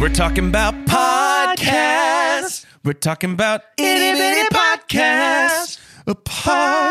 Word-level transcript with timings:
We're 0.00 0.08
talking 0.12 0.46
about 0.48 0.74
podcasts. 0.86 2.66
We're 2.84 2.92
talking 2.92 3.32
about 3.32 3.62
itty 3.78 4.18
bitty 4.18 4.48
podcasts. 4.54 5.78
A 6.06 6.14
podcast. 6.14 6.84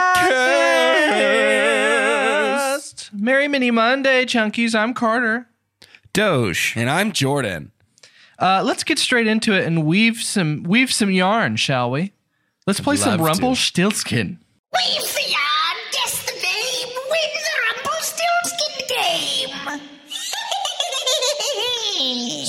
Merry 3.13 3.47
Mini 3.47 3.69
Monday, 3.71 4.25
Chunkies. 4.25 4.73
I'm 4.73 4.93
Carter. 4.95 5.47
Doge. 6.13 6.73
And 6.75 6.89
I'm 6.89 7.11
Jordan. 7.11 7.71
Uh, 8.39 8.63
let's 8.65 8.83
get 8.83 8.97
straight 8.97 9.27
into 9.27 9.53
it 9.53 9.65
and 9.65 9.85
weave 9.85 10.17
some 10.23 10.63
weave 10.63 10.91
some 10.91 11.11
yarn, 11.11 11.55
shall 11.55 11.91
we? 11.91 12.13
Let's 12.65 12.79
play 12.79 12.95
some 12.95 13.11
Love 13.11 13.19
to. 13.19 13.25
Rumpelstiltskin. 13.25 14.39
Weave 14.73 15.01
the 15.13 15.21
yarn, 15.29 15.42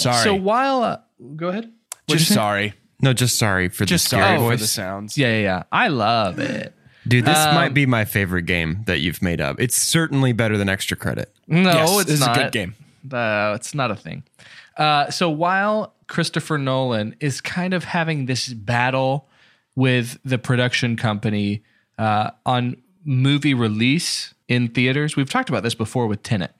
Sorry. 0.05 0.23
So 0.25 0.35
while 0.35 0.83
uh, 0.83 0.99
go 1.37 1.49
ahead. 1.49 1.73
just 2.09 2.33
sorry. 2.33 2.75
No, 3.01 3.13
just 3.13 3.37
sorry 3.37 3.69
for 3.69 3.85
Just 3.85 4.05
the 4.07 4.11
sorry 4.17 4.37
scary 4.39 4.51
for 4.51 4.57
the 4.57 4.67
sounds. 4.67 5.19
Yeah, 5.19 5.29
yeah, 5.37 5.41
yeah. 5.43 5.63
I 5.73 5.89
love 5.89 6.39
it. 6.39 6.73
Dude, 7.07 7.27
this 7.27 7.37
Um, 7.37 7.55
might 7.55 7.75
be 7.75 7.85
my 7.85 8.05
favorite 8.07 8.47
game 8.47 8.83
that 8.87 9.01
you've 9.01 9.21
made 9.21 9.41
up. 9.41 9.61
It's 9.61 9.77
certainly 9.77 10.33
better 10.33 10.57
than 10.57 10.71
extra 10.71 10.97
credit. 10.97 11.31
No, 11.47 11.71
Yes, 11.73 11.91
it's 12.01 12.05
this 12.11 12.21
is 12.21 12.27
a 12.27 12.33
good 12.35 12.53
game. 12.53 12.75
Uh, 13.13 13.53
it's 13.57 13.75
not 13.75 13.91
a 13.91 13.95
thing. 13.97 14.23
Uh, 14.79 15.11
so 15.11 15.29
while 15.29 15.95
Christopher 16.07 16.57
Nolan 16.57 17.15
is 17.21 17.41
kind 17.43 17.75
of 17.75 17.85
having 17.85 18.25
this 18.27 18.49
battle 18.49 19.29
with 19.75 20.19
the 20.25 20.39
production 20.39 20.97
company 20.97 21.63
uh, 21.99 22.31
on 22.47 22.77
movie 23.05 23.53
release 23.55 24.33
in 24.49 24.69
theaters, 24.69 25.15
we've 25.17 25.29
talked 25.29 25.51
about 25.51 25.63
this 25.63 25.75
before 25.75 26.07
with 26.07 26.23
Tenet. 26.23 26.55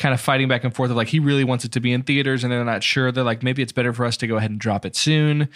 Kind 0.00 0.14
of 0.14 0.20
fighting 0.20 0.48
back 0.48 0.64
and 0.64 0.74
forth 0.74 0.90
of 0.90 0.96
like 0.96 1.08
he 1.08 1.20
really 1.20 1.44
wants 1.44 1.64
it 1.64 1.72
to 1.72 1.80
be 1.80 1.92
in 1.92 2.02
theaters 2.02 2.42
and 2.42 2.50
they're 2.52 2.64
not 2.64 2.82
sure. 2.82 3.12
They're 3.12 3.22
like 3.22 3.42
maybe 3.42 3.62
it's 3.62 3.70
better 3.72 3.92
for 3.92 4.04
us 4.06 4.16
to 4.16 4.26
go 4.26 4.36
ahead 4.38 4.50
and 4.50 4.58
drop 4.58 4.84
it 4.86 4.96
soon, 4.96 5.48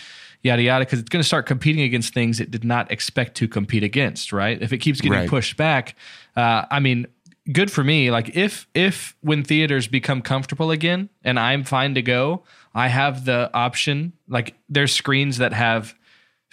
yada 0.42 0.62
yada, 0.62 0.84
because 0.84 0.98
it's 1.00 1.08
going 1.08 1.22
to 1.22 1.26
start 1.26 1.46
competing 1.46 1.82
against 1.82 2.12
things 2.14 2.40
it 2.40 2.50
did 2.50 2.62
not 2.62 2.92
expect 2.92 3.34
to 3.38 3.48
compete 3.48 3.82
against. 3.82 4.32
Right? 4.32 4.60
If 4.60 4.72
it 4.72 4.78
keeps 4.78 5.00
getting 5.00 5.18
Right. 5.18 5.28
pushed 5.28 5.56
back, 5.56 5.96
uh, 6.36 6.66
I 6.70 6.78
mean, 6.78 7.06
good 7.52 7.70
for 7.70 7.82
me. 7.82 8.10
Like 8.10 8.36
if 8.36 8.68
if 8.74 9.16
when 9.22 9.42
theaters 9.44 9.86
become 9.86 10.20
comfortable 10.20 10.70
again 10.70 11.08
and 11.24 11.40
I'm 11.40 11.64
fine 11.64 11.94
to 11.94 12.02
go, 12.02 12.42
I 12.74 12.88
have 12.88 13.24
the 13.24 13.50
option. 13.54 14.12
Like 14.28 14.54
there's 14.68 14.92
screens 14.92 15.38
that 15.38 15.54
have 15.54 15.94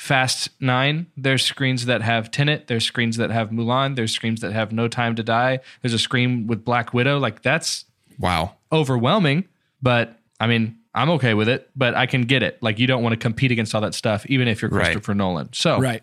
Fast 0.02 0.50
Nine. 0.60 1.06
There's 1.16 1.44
screens 1.46 1.86
that 1.86 2.02
have 2.02 2.32
Tenet. 2.32 2.66
There's 2.66 2.84
screens 2.84 3.18
that 3.18 3.30
have 3.30 3.52
Mulan. 3.52 3.96
There's 3.96 4.12
screens 4.12 4.42
that 4.42 4.52
have 4.52 4.72
No 4.72 4.88
Time 4.88 5.14
to 5.16 5.22
Die. 5.22 5.60
There's 5.84 5.94
a 5.94 6.00
screen 6.00 6.48
with 6.48 6.66
Black 6.66 6.92
Widow. 6.92 7.20
Like 7.20 7.44
that's 7.44 7.86
Wow. 8.18 8.56
overwhelming, 8.72 9.46
but 9.80 10.18
I 10.40 10.48
mean, 10.48 10.78
I'm 10.96 11.12
okay 11.12 11.36
with 11.36 11.48
it. 11.48 11.70
But 11.76 11.94
I 11.94 12.08
can 12.08 12.24
get 12.24 12.42
it. 12.42 12.58
Like 12.64 12.80
you 12.80 12.88
don't 12.88 13.04
want 13.04 13.14
to 13.14 13.18
compete 13.18 13.52
against 13.52 13.76
all 13.76 13.82
that 13.82 13.94
stuff, 13.94 14.26
even 14.26 14.48
if 14.48 14.60
you're 14.64 14.72
Right. 14.72 14.86
Christopher 14.86 15.14
Nolan. 15.14 15.50
So 15.54 15.80
Right. 15.80 16.02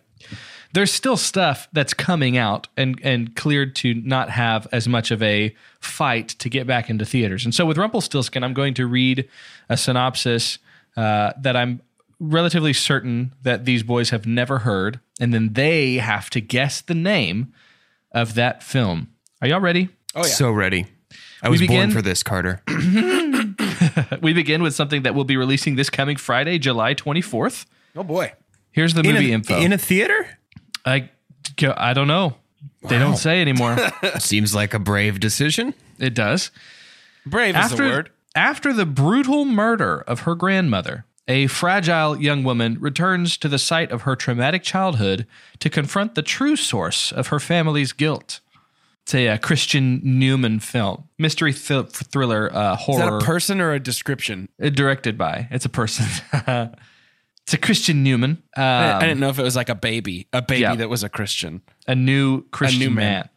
there's 0.75 0.93
still 0.93 1.17
stuff 1.17 1.67
that's 1.73 1.93
coming 1.93 2.37
out 2.37 2.69
and 2.77 3.01
and 3.03 3.35
cleared 3.35 3.75
to 3.77 3.95
not 3.95 4.31
have 4.31 4.69
as 4.71 4.87
much 4.87 5.11
of 5.11 5.21
a 5.25 5.53
fight 5.81 6.29
to 6.39 6.49
get 6.49 6.69
back 6.69 6.89
into 6.89 7.05
theaters. 7.05 7.45
And 7.45 7.53
so 7.53 7.67
with 7.67 7.77
Rumpelstiltskin, 7.77 8.45
I'm 8.45 8.55
going 8.55 8.75
to 8.75 8.87
read 8.87 9.29
a 9.69 9.77
synopsis 9.77 10.59
uh, 10.97 11.33
that 11.41 11.57
I'm 11.57 11.81
relatively 12.21 12.73
certain 12.73 13.33
that 13.43 13.65
these 13.65 13.83
boys 13.83 14.11
have 14.11 14.27
never 14.27 14.59
heard, 14.61 15.01
and 15.21 15.33
then 15.33 15.53
they 15.53 15.95
have 15.97 16.31
to 16.31 16.41
guess 16.41 16.81
the 16.81 16.95
name 16.95 17.53
of 18.13 18.35
that 18.35 18.63
film. 18.63 19.09
Are 19.43 19.49
y'all 19.49 19.61
ready? 19.61 19.89
Oh, 20.15 20.21
yeah. 20.21 20.33
So 20.33 20.51
ready. 20.51 20.87
I 21.43 21.49
was 21.49 21.61
begin- 21.61 21.77
born 21.77 21.91
for 21.91 22.03
this, 22.03 22.23
Carter. 22.23 22.63
We 24.21 24.33
begin 24.33 24.63
with 24.63 24.75
something 24.75 25.03
that 25.03 25.15
we'll 25.15 25.25
be 25.25 25.37
releasing 25.37 25.77
this 25.77 25.91
coming 25.91 26.17
Friday, 26.17 26.59
July 26.59 26.95
24th. 26.95 27.67
oh, 27.97 28.03
boy. 28.03 28.33
Here's 28.71 28.95
the 28.95 29.01
In 29.03 29.15
movie 29.15 29.31
a, 29.31 29.35
info. 29.35 29.59
in 29.59 29.73
a 29.73 29.79
theater? 29.79 30.39
I, 30.85 31.11
I 31.77 31.95
don't 31.95 32.09
know. 32.09 32.37
They 32.83 32.99
don't 32.99 33.17
say 33.17 33.41
anymore. 33.41 33.77
Seems 34.19 34.55
like 34.55 34.75
a 34.75 34.79
brave 34.79 35.21
decision. 35.21 35.75
it 35.99 36.15
does. 36.15 36.51
Brave 37.27 37.57
is 37.57 37.71
the 37.71 37.77
word. 37.83 38.11
After 38.35 38.73
the 38.73 38.87
brutal 38.87 39.45
murder 39.45 40.01
of 40.07 40.21
her 40.21 40.35
grandmother, 40.35 41.05
a 41.29 41.47
fragile 41.47 42.21
young 42.21 42.43
woman 42.43 42.79
returns 42.81 43.37
to 43.37 43.49
the 43.49 43.59
site 43.59 43.93
of 43.93 44.03
her 44.03 44.17
traumatic 44.17 44.63
childhood 44.63 45.27
to 45.61 45.69
confront 45.71 46.15
the 46.15 46.23
true 46.23 46.57
source 46.57 47.13
of 47.13 47.29
her 47.29 47.39
family's 47.39 47.93
guilt. 47.93 48.41
It's 49.03 49.15
a, 49.15 49.29
uh, 49.29 49.39
Christian 49.39 50.01
Newman 50.03 50.59
film, 50.61 51.05
mystery 51.19 51.53
th- 51.53 51.87
thriller, 51.87 52.55
uh, 52.55 52.75
Is 52.75 52.87
that 52.97 53.09
horror, 53.09 53.19
a 53.19 53.21
person 53.21 53.61
or 53.61 53.73
a 53.73 53.81
description? 53.81 54.49
uh, 54.63 54.71
directed 54.71 55.17
by. 55.17 55.49
It's 55.51 55.65
a 55.65 55.71
person. 55.71 56.07
it's 56.33 57.55
a 57.55 57.59
Christian 57.59 58.03
Newman, 58.03 58.43
um, 58.57 58.65
I, 58.65 58.97
I 58.97 59.01
didn't 59.01 59.21
know 59.21 59.31
if 59.31 59.39
it 59.39 59.43
was 59.43 59.57
like 59.57 59.69
a 59.71 59.75
baby, 59.75 60.27
a 60.33 60.43
baby 60.43 60.63
yeah. 60.63 60.75
that 60.75 60.91
was 60.91 61.05
a 61.05 61.09
Christian. 61.09 61.63
a 61.87 61.95
new 61.95 62.43
Christian 62.51 62.83
a 62.83 62.85
new 62.87 62.91
man. 62.91 63.05
man. 63.13 63.29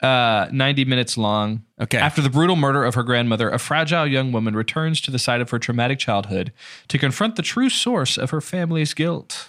Uh, 0.00 0.48
90 0.52 0.84
minutes 0.84 1.16
long. 1.16 1.64
Okay. 1.80 1.98
After 1.98 2.20
the 2.20 2.28
brutal 2.30 2.56
murder 2.56 2.84
of 2.84 2.94
her 2.94 3.02
grandmother, 3.02 3.48
a 3.50 3.58
fragile 3.58 4.06
young 4.06 4.32
woman 4.32 4.54
returns 4.54 5.00
to 5.02 5.10
the 5.10 5.18
site 5.18 5.40
of 5.40 5.50
her 5.50 5.58
traumatic 5.58 5.98
childhood 5.98 6.52
to 6.88 6.98
confront 6.98 7.36
the 7.36 7.42
true 7.42 7.70
source 7.70 8.16
of 8.18 8.30
her 8.30 8.40
family's 8.40 8.92
guilt. 8.94 9.48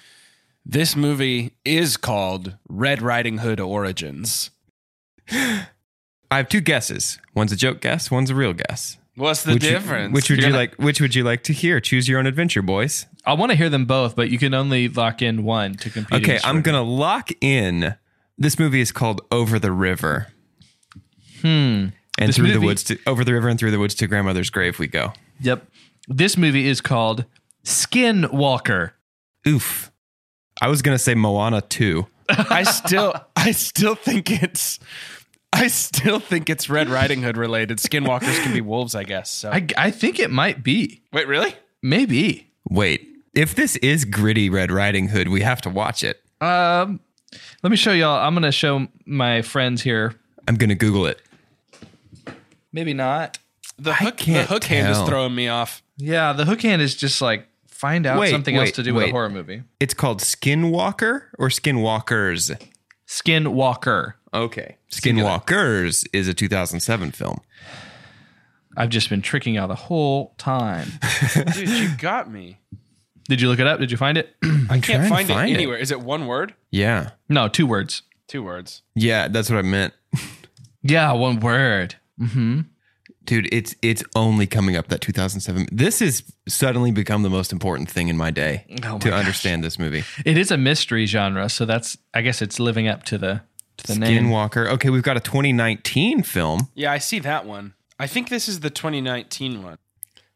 This 0.65 0.95
movie 0.95 1.51
is 1.63 1.97
called 1.97 2.55
Red 2.67 3.01
Riding 3.01 3.39
Hood 3.39 3.59
Origins. 3.59 4.49
I 5.31 5.67
have 6.31 6.49
two 6.49 6.61
guesses. 6.61 7.19
One's 7.33 7.51
a 7.51 7.55
joke 7.55 7.81
guess, 7.81 8.09
one's 8.09 8.29
a 8.29 8.35
real 8.35 8.53
guess. 8.53 8.97
What's 9.15 9.43
the 9.43 9.53
which 9.53 9.63
you- 9.63 9.69
difference? 9.71 10.13
which 10.13 10.29
would 10.29 10.39
You're 10.39 10.47
you 10.47 10.53
gonna- 10.53 10.63
like 10.63 10.75
which 10.75 10.99
would 10.99 11.15
you 11.15 11.23
like 11.23 11.43
to 11.43 11.53
hear? 11.53 11.79
Choose 11.79 12.07
your 12.09 12.19
own 12.19 12.25
adventure, 12.25 12.61
boys. 12.61 13.05
I 13.25 13.33
want 13.33 13.51
to 13.51 13.55
hear 13.55 13.69
them 13.69 13.85
both, 13.85 14.15
but 14.15 14.29
you 14.29 14.37
can 14.37 14.53
only 14.53 14.87
lock 14.89 15.21
in 15.21 15.43
one 15.43 15.75
to 15.75 15.89
compete. 15.89 16.21
Okay, 16.23 16.39
I'm 16.43 16.61
going 16.61 16.75
to 16.75 16.81
lock 16.81 17.29
in. 17.41 17.95
This 18.37 18.59
movie 18.59 18.81
is 18.81 18.91
called 18.91 19.21
Over 19.31 19.59
the 19.59 19.71
River. 19.71 20.27
Hmm. 21.41 21.87
And 22.17 22.29
This 22.29 22.37
through 22.37 22.53
the 22.53 22.61
woods 22.61 22.83
to 22.85 22.97
over 23.05 23.23
the 23.25 23.33
river 23.33 23.49
and 23.49 23.59
through 23.59 23.71
the 23.71 23.79
woods 23.79 23.93
to 23.95 24.07
grandmother's 24.07 24.49
grave 24.49 24.79
we 24.79 24.87
go. 24.87 25.13
Yep. 25.41 25.65
This 26.07 26.37
movie 26.37 26.67
is 26.67 26.79
called 26.79 27.25
Skinwalker. 27.65 28.91
Oof. 29.47 29.91
I 30.61 30.69
was 30.69 30.81
gonna 30.81 30.97
say 30.99 31.13
Moana 31.13 31.61
2. 31.61 32.07
I 32.29 32.63
still, 32.63 33.13
I 33.35 33.51
still 33.51 33.95
think 33.95 34.31
it's, 34.31 34.79
I 35.51 35.67
still 35.67 36.19
think 36.19 36.49
it's 36.49 36.69
Red 36.69 36.89
Riding 36.89 37.21
Hood 37.21 37.37
related. 37.37 37.77
Skinwalkers 37.79 38.41
can 38.41 38.53
be 38.53 38.61
wolves, 38.61 38.95
I 38.95 39.03
guess. 39.03 39.29
So 39.29 39.51
I, 39.51 39.67
I 39.77 39.91
think 39.91 40.19
it 40.19 40.31
might 40.31 40.63
be. 40.63 41.01
wait, 41.13 41.27
really? 41.27 41.53
Maybe. 41.83 42.51
Wait, 42.69 43.07
if 43.35 43.53
this 43.53 43.75
is 43.77 44.05
gritty 44.05 44.49
Red 44.49 44.71
Riding 44.71 45.09
Hood, 45.09 45.27
we 45.27 45.41
have 45.41 45.61
to 45.61 45.69
watch 45.69 46.03
it. 46.03 46.21
Um, 46.41 46.99
let 47.63 47.69
me 47.69 47.75
show 47.77 47.91
y'all. 47.91 48.25
I'm 48.25 48.33
gonna 48.33 48.51
show 48.51 48.87
my 49.05 49.41
friends 49.41 49.81
here. 49.81 50.15
I'm 50.47 50.55
gonna 50.55 50.75
Google 50.75 51.05
it. 51.05 51.21
Maybe 52.71 52.93
not. 52.93 53.37
The 53.77 53.93
hook, 53.93 54.17
the 54.17 54.23
can't 54.23 54.49
hook 54.49 54.63
hand 54.65 54.89
is 54.89 54.97
tell. 54.97 55.07
throwing 55.07 55.35
me 55.35 55.47
off. 55.47 55.81
Yeah, 55.97 56.33
the 56.33 56.45
hook 56.45 56.61
hand 56.61 56.81
is 56.81 56.95
just 56.95 57.21
like 57.21 57.47
find 57.67 58.05
out 58.05 58.19
Wait, 58.19 58.31
something 58.31 58.55
else 58.55 58.67
wait, 58.67 58.75
to 58.75 58.83
do 58.83 58.93
with 58.93 59.05
a 59.05 59.11
horror 59.11 59.29
movie. 59.29 59.63
It's 59.79 59.93
called 59.93 60.21
Skinwalker 60.21 61.23
or 61.37 61.49
Skinwalkers. 61.49 62.57
Skinwalker. 63.07 64.13
Okay. 64.33 64.77
Skinwalkers 64.91 66.07
is 66.13 66.27
a 66.27 66.33
2007 66.33 67.11
film. 67.11 67.39
I've 68.77 68.89
just 68.89 69.09
been 69.09 69.21
tricking 69.21 69.55
y'all 69.55 69.67
the 69.67 69.75
whole 69.75 70.35
time. 70.37 70.87
Dude, 71.53 71.69
you 71.69 71.89
got 71.97 72.29
me. 72.29 72.59
Did 73.27 73.41
you 73.41 73.49
look 73.49 73.59
it 73.59 73.67
up? 73.67 73.79
Did 73.79 73.91
you 73.91 73.97
find 73.97 74.17
it? 74.17 74.35
I 74.69 74.79
can't 74.79 75.07
find, 75.09 75.27
find 75.27 75.49
it 75.49 75.53
it. 75.53 75.55
anywhere. 75.55 75.77
Is 75.77 75.91
it 75.91 76.01
one 76.01 76.27
word? 76.27 76.53
Yeah. 76.71 77.11
no, 77.29 77.47
two 77.47 77.65
words. 77.67 78.03
Two 78.27 78.43
words. 78.43 78.81
Yeah, 78.95 79.27
that's 79.27 79.49
what 79.49 79.59
I 79.59 79.61
meant. 79.63 79.93
Yeah, 80.81 81.11
one 81.13 81.39
word. 81.39 81.95
Mm-hmm. 82.19 82.61
Dude, 83.23 83.49
it's 83.51 83.75
it's 83.81 84.03
only 84.15 84.45
coming 84.45 84.75
up 84.75 84.87
that 84.89 85.01
2007. 85.01 85.67
This 85.71 85.99
has 85.99 86.21
suddenly 86.47 86.91
become 86.91 87.23
the 87.23 87.29
most 87.29 87.51
important 87.51 87.89
thing 87.89 88.07
in 88.07 88.17
my 88.17 88.29
day 88.29 88.65
Oh 88.83 88.93
my 88.93 88.97
to 88.99 89.09
gosh. 89.09 89.19
understand 89.19 89.63
this 89.63 89.79
movie. 89.79 90.03
It 90.23 90.37
is 90.37 90.51
a 90.51 90.57
mystery 90.57 91.07
genre, 91.07 91.49
so 91.49 91.65
that's 91.65 91.97
I 92.13 92.21
guess 92.21 92.41
it's 92.43 92.59
living 92.59 92.87
up 92.87 93.01
to 93.05 93.17
the 93.17 93.41
to 93.77 93.87
the 93.87 93.95
name. 93.99 94.25
Skinwalker. 94.25 94.69
Okay, 94.73 94.91
we've 94.91 95.01
got 95.03 95.17
a 95.17 95.21
2019 95.21 96.21
film. 96.21 96.67
Yeah, 96.75 96.91
I 96.91 96.99
see 96.99 97.17
that 97.19 97.45
one. 97.47 97.73
I 97.99 98.05
think 98.05 98.29
this 98.29 98.47
is 98.47 98.59
the 98.59 98.69
2019 98.69 99.63
one. 99.63 99.77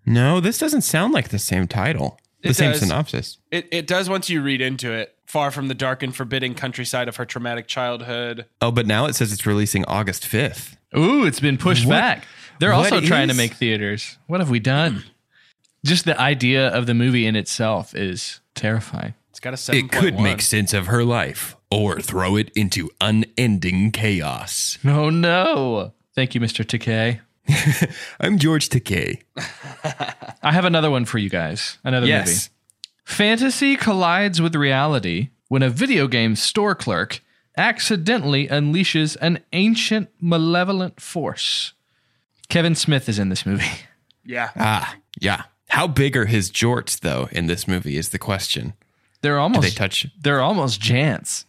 No, 0.05 0.39
this 0.39 0.57
doesn't 0.57 0.81
sound 0.81 1.13
like 1.13 1.29
the 1.29 1.37
same 1.39 1.67
title. 1.67 2.19
The 2.41 2.49
It 2.49 2.55
same 2.55 2.71
does. 2.71 2.79
synopsis. 2.81 3.37
It 3.51 3.67
it 3.71 3.85
does 3.87 4.09
once 4.09 4.29
you 4.29 4.41
read 4.41 4.61
into 4.61 4.91
it. 4.91 5.15
Far 5.25 5.51
from 5.51 5.67
the 5.67 5.75
dark 5.75 6.01
and 6.01 6.15
forbidding 6.15 6.55
countryside 6.55 7.07
of 7.07 7.17
her 7.17 7.25
traumatic 7.25 7.67
childhood. 7.67 8.45
Oh, 8.61 8.71
but 8.71 8.87
now 8.87 9.05
it 9.05 9.13
says 9.15 9.31
it's 9.31 9.45
releasing 9.45 9.85
August 9.85 10.23
5th. 10.25 10.75
Ooh, 10.97 11.23
it's 11.25 11.39
been 11.39 11.57
pushed 11.57 11.85
What- 11.85 11.93
back. 11.93 12.27
They're 12.59 12.71
what 12.71 12.91
also 12.91 12.99
trying 13.01 13.27
to 13.27 13.33
make 13.35 13.53
theaters. 13.53 14.17
What 14.27 14.39
have 14.39 14.49
we 14.49 14.59
done? 14.59 15.03
Just 15.85 16.05
the 16.05 16.19
idea 16.19 16.67
of 16.69 16.87
the 16.87 16.93
movie 16.93 17.25
in 17.27 17.35
itself 17.35 17.95
is 17.95 18.39
terrifying. 18.55 19.13
It's 19.29 19.39
got 19.39 19.53
a 19.53 19.57
7. 19.57 19.79
It 19.79 19.91
could 19.91 20.19
make 20.19 20.41
sense 20.41 20.73
of 20.73 20.87
her 20.87 21.03
life 21.05 21.55
or 21.71 22.01
throw 22.01 22.35
it 22.35 22.49
into 22.55 22.89
unending 22.99 23.91
chaos. 23.91 24.77
Oh 24.83 25.09
no. 25.09 25.93
Thank 26.15 26.33
you, 26.35 26.41
Mr. 26.41 26.65
Takei. 26.65 27.19
I'm 28.19 28.37
George 28.37 28.69
Takei. 28.69 29.21
I 30.43 30.51
have 30.51 30.65
another 30.65 30.89
one 30.91 31.05
for 31.05 31.17
you 31.17 31.29
guys. 31.29 31.77
Another 31.83 32.05
movie. 32.05 32.37
Fantasy 33.05 33.75
collides 33.75 34.41
with 34.41 34.55
reality 34.55 35.29
when 35.47 35.63
a 35.63 35.69
video 35.69 36.07
game 36.07 36.35
store 36.35 36.75
clerk 36.75 37.21
accidentally 37.57 38.47
unleashes 38.47 39.17
an 39.21 39.39
ancient 39.51 40.09
malevolent 40.21 41.01
force. 41.01 41.73
Kevin 42.49 42.75
Smith 42.75 43.09
is 43.09 43.19
in 43.19 43.29
this 43.29 43.45
movie. 43.45 43.65
Yeah. 44.25 44.51
Ah, 44.57 44.95
yeah. 45.19 45.43
How 45.69 45.87
big 45.87 46.15
are 46.15 46.25
his 46.27 46.51
jorts 46.51 46.99
though 46.99 47.29
in 47.31 47.47
this 47.47 47.67
movie 47.67 47.97
is 47.97 48.09
the 48.09 48.19
question. 48.19 48.73
They're 49.21 49.37
Do 49.37 49.39
almost 49.39 49.63
they 49.63 49.69
touch? 49.71 50.05
they're 50.21 50.41
almost 50.41 50.79
jants. 50.79 51.45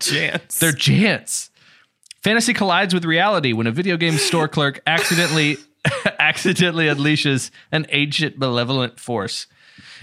Chance. 0.10 0.58
They're 0.58 0.72
jants. 0.72 1.50
Fantasy 2.22 2.52
collides 2.52 2.92
with 2.92 3.04
reality 3.04 3.52
when 3.52 3.66
a 3.66 3.72
video 3.72 3.96
game 3.96 4.14
store 4.14 4.48
clerk 4.48 4.80
accidentally 4.86 5.56
accidentally 6.18 6.86
unleashes 6.86 7.50
an 7.72 7.86
ancient 7.90 8.38
malevolent 8.38 9.00
force. 9.00 9.46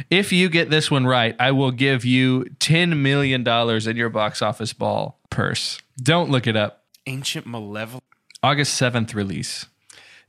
If 0.10 0.32
you 0.32 0.50
get 0.50 0.70
this 0.70 0.90
one 0.90 1.06
right, 1.06 1.36
I 1.40 1.52
will 1.52 1.72
give 1.72 2.06
you 2.06 2.46
$10 2.60 2.98
million 2.98 3.48
in 3.48 3.96
your 3.96 4.10
box 4.10 4.42
office 4.42 4.74
ball 4.74 5.20
purse. 5.30 5.80
Don't 6.02 6.30
look 6.30 6.48
it 6.48 6.56
up. 6.56 6.86
Ancient 7.06 7.46
malevolent. 7.46 8.04
August 8.44 8.80
7th 8.80 9.14
release. 9.14 9.66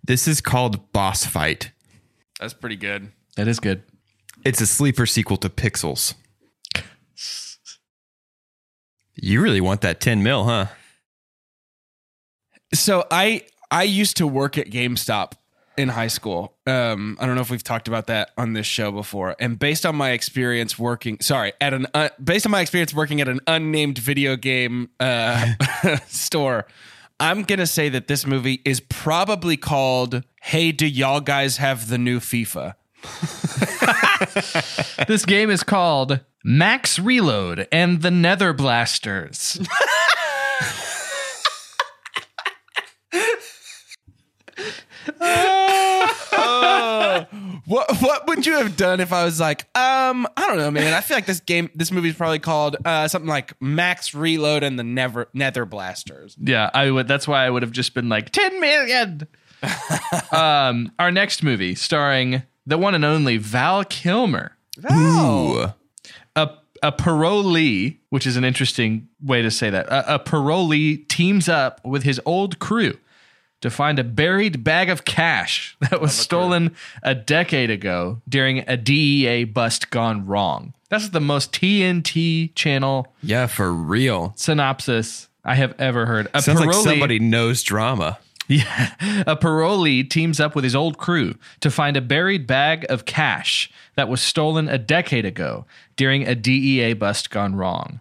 This 0.04 0.28
is 0.28 0.40
called 0.40 0.92
Boss 0.92 1.24
Fight. 1.24 1.72
That's 2.40 2.54
pretty 2.54 2.76
good. 2.76 3.12
That 3.36 3.48
is 3.48 3.60
good. 3.60 3.82
It's 4.44 4.60
a 4.60 4.66
sleeper 4.66 5.06
sequel 5.06 5.36
to 5.38 5.48
Pixels. 5.48 6.14
You 9.20 9.40
really 9.40 9.60
want 9.60 9.80
that 9.80 10.00
10 10.00 10.22
mil, 10.22 10.44
huh? 10.44 10.66
So 12.74 13.04
I 13.10 13.42
I 13.70 13.82
used 13.82 14.16
to 14.18 14.26
work 14.26 14.56
at 14.58 14.66
GameStop 14.70 15.32
in 15.76 15.88
high 15.88 16.08
school. 16.08 16.56
Um, 16.66 17.16
I 17.20 17.26
don't 17.26 17.34
know 17.34 17.40
if 17.40 17.50
we've 17.50 17.62
talked 17.62 17.88
about 17.88 18.08
that 18.08 18.30
on 18.36 18.52
this 18.52 18.66
show 18.66 18.90
before. 18.90 19.36
And 19.38 19.58
based 19.58 19.86
on 19.86 19.96
my 19.96 20.10
experience 20.10 20.78
working, 20.78 21.18
sorry, 21.20 21.52
at 21.60 21.72
an 21.72 21.86
uh, 21.94 22.10
based 22.22 22.46
on 22.46 22.52
my 22.52 22.60
experience 22.60 22.92
working 22.92 23.20
at 23.20 23.28
an 23.28 23.40
unnamed 23.46 23.98
video 23.98 24.36
game 24.36 24.90
uh, 25.00 25.54
store, 26.06 26.66
I'm 27.20 27.42
gonna 27.42 27.66
say 27.66 27.88
that 27.88 28.08
this 28.08 28.26
movie 28.26 28.60
is 28.64 28.80
probably 28.80 29.56
called 29.56 30.24
"Hey, 30.42 30.72
do 30.72 30.86
y'all 30.86 31.20
guys 31.20 31.56
have 31.56 31.88
the 31.88 31.98
new 31.98 32.20
FIFA?" 32.20 32.74
This 35.06 35.24
game 35.24 35.48
is 35.48 35.62
called 35.62 36.20
Max 36.44 36.98
Reload 36.98 37.68
and 37.70 38.02
the 38.02 38.10
Nether 38.10 38.52
Blasters. 38.52 39.60
What 47.68 48.00
what 48.00 48.26
would 48.26 48.46
you 48.46 48.54
have 48.54 48.78
done 48.78 48.98
if 48.98 49.12
I 49.12 49.24
was 49.24 49.38
like, 49.38 49.60
um, 49.76 50.26
I 50.38 50.46
don't 50.46 50.56
know, 50.56 50.70
man. 50.70 50.94
I 50.94 51.02
feel 51.02 51.18
like 51.18 51.26
this 51.26 51.40
game, 51.40 51.68
this 51.74 51.92
movie 51.92 52.08
is 52.08 52.16
probably 52.16 52.38
called 52.38 52.78
uh, 52.82 53.08
something 53.08 53.28
like 53.28 53.52
Max 53.60 54.14
Reload 54.14 54.62
and 54.62 54.78
the 54.78 54.84
Never 54.84 55.28
Nether 55.34 55.66
Blasters. 55.66 56.34
Yeah, 56.40 56.70
I 56.72 56.90
would. 56.90 57.08
That's 57.08 57.28
why 57.28 57.44
I 57.44 57.50
would 57.50 57.60
have 57.60 57.72
just 57.72 57.92
been 57.92 58.08
like 58.08 58.30
ten 58.30 58.58
million. 58.58 59.28
um, 60.32 60.92
our 60.98 61.10
next 61.10 61.42
movie, 61.42 61.74
starring 61.74 62.42
the 62.68 62.78
one 62.78 62.94
and 62.94 63.04
only 63.04 63.38
Val 63.38 63.82
Kilmer, 63.84 64.52
Ooh. 64.92 65.72
a 66.36 66.50
a 66.82 66.92
parolee, 66.92 67.96
which 68.10 68.26
is 68.26 68.36
an 68.36 68.44
interesting 68.44 69.08
way 69.20 69.42
to 69.42 69.50
say 69.50 69.68
that. 69.70 69.86
A, 69.88 70.14
a 70.14 70.18
parolee 70.20 71.08
teams 71.08 71.48
up 71.48 71.84
with 71.84 72.04
his 72.04 72.20
old 72.24 72.60
crew 72.60 72.96
to 73.62 73.70
find 73.70 73.98
a 73.98 74.04
buried 74.04 74.62
bag 74.62 74.88
of 74.88 75.04
cash 75.04 75.76
that 75.90 76.00
was 76.00 76.12
stolen 76.14 76.76
a 77.02 77.14
decade 77.14 77.70
ago 77.70 78.20
during 78.28 78.60
a 78.68 78.76
DEA 78.76 79.42
bust 79.44 79.90
gone 79.90 80.24
wrong. 80.26 80.72
That's 80.88 81.08
the 81.08 81.20
most 81.20 81.52
TNT 81.52 82.54
channel 82.54 83.12
Yeah, 83.22 83.46
for 83.48 83.72
real. 83.72 84.32
synopsis 84.36 85.28
I 85.44 85.54
have 85.56 85.74
ever 85.80 86.06
heard. 86.06 86.28
A 86.34 86.42
Sounds 86.42 86.60
like 86.60 86.72
somebody 86.74 87.18
knows 87.18 87.62
drama. 87.62 88.18
Yeah. 88.48 88.94
A 89.26 89.36
parolee 89.36 90.08
teams 90.08 90.40
up 90.40 90.54
with 90.54 90.64
his 90.64 90.74
old 90.74 90.98
crew 90.98 91.34
to 91.60 91.70
find 91.70 91.96
a 91.96 92.00
buried 92.00 92.46
bag 92.46 92.86
of 92.88 93.04
cash 93.04 93.70
that 93.94 94.08
was 94.08 94.20
stolen 94.20 94.68
a 94.68 94.78
decade 94.78 95.24
ago 95.24 95.66
during 95.96 96.26
a 96.26 96.34
DEA 96.34 96.94
bust 96.94 97.30
gone 97.30 97.54
wrong. 97.54 98.00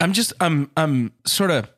I'm 0.00 0.12
just, 0.12 0.32
I'm, 0.40 0.70
I'm 0.76 1.12
sort 1.24 1.50
of 1.50 1.70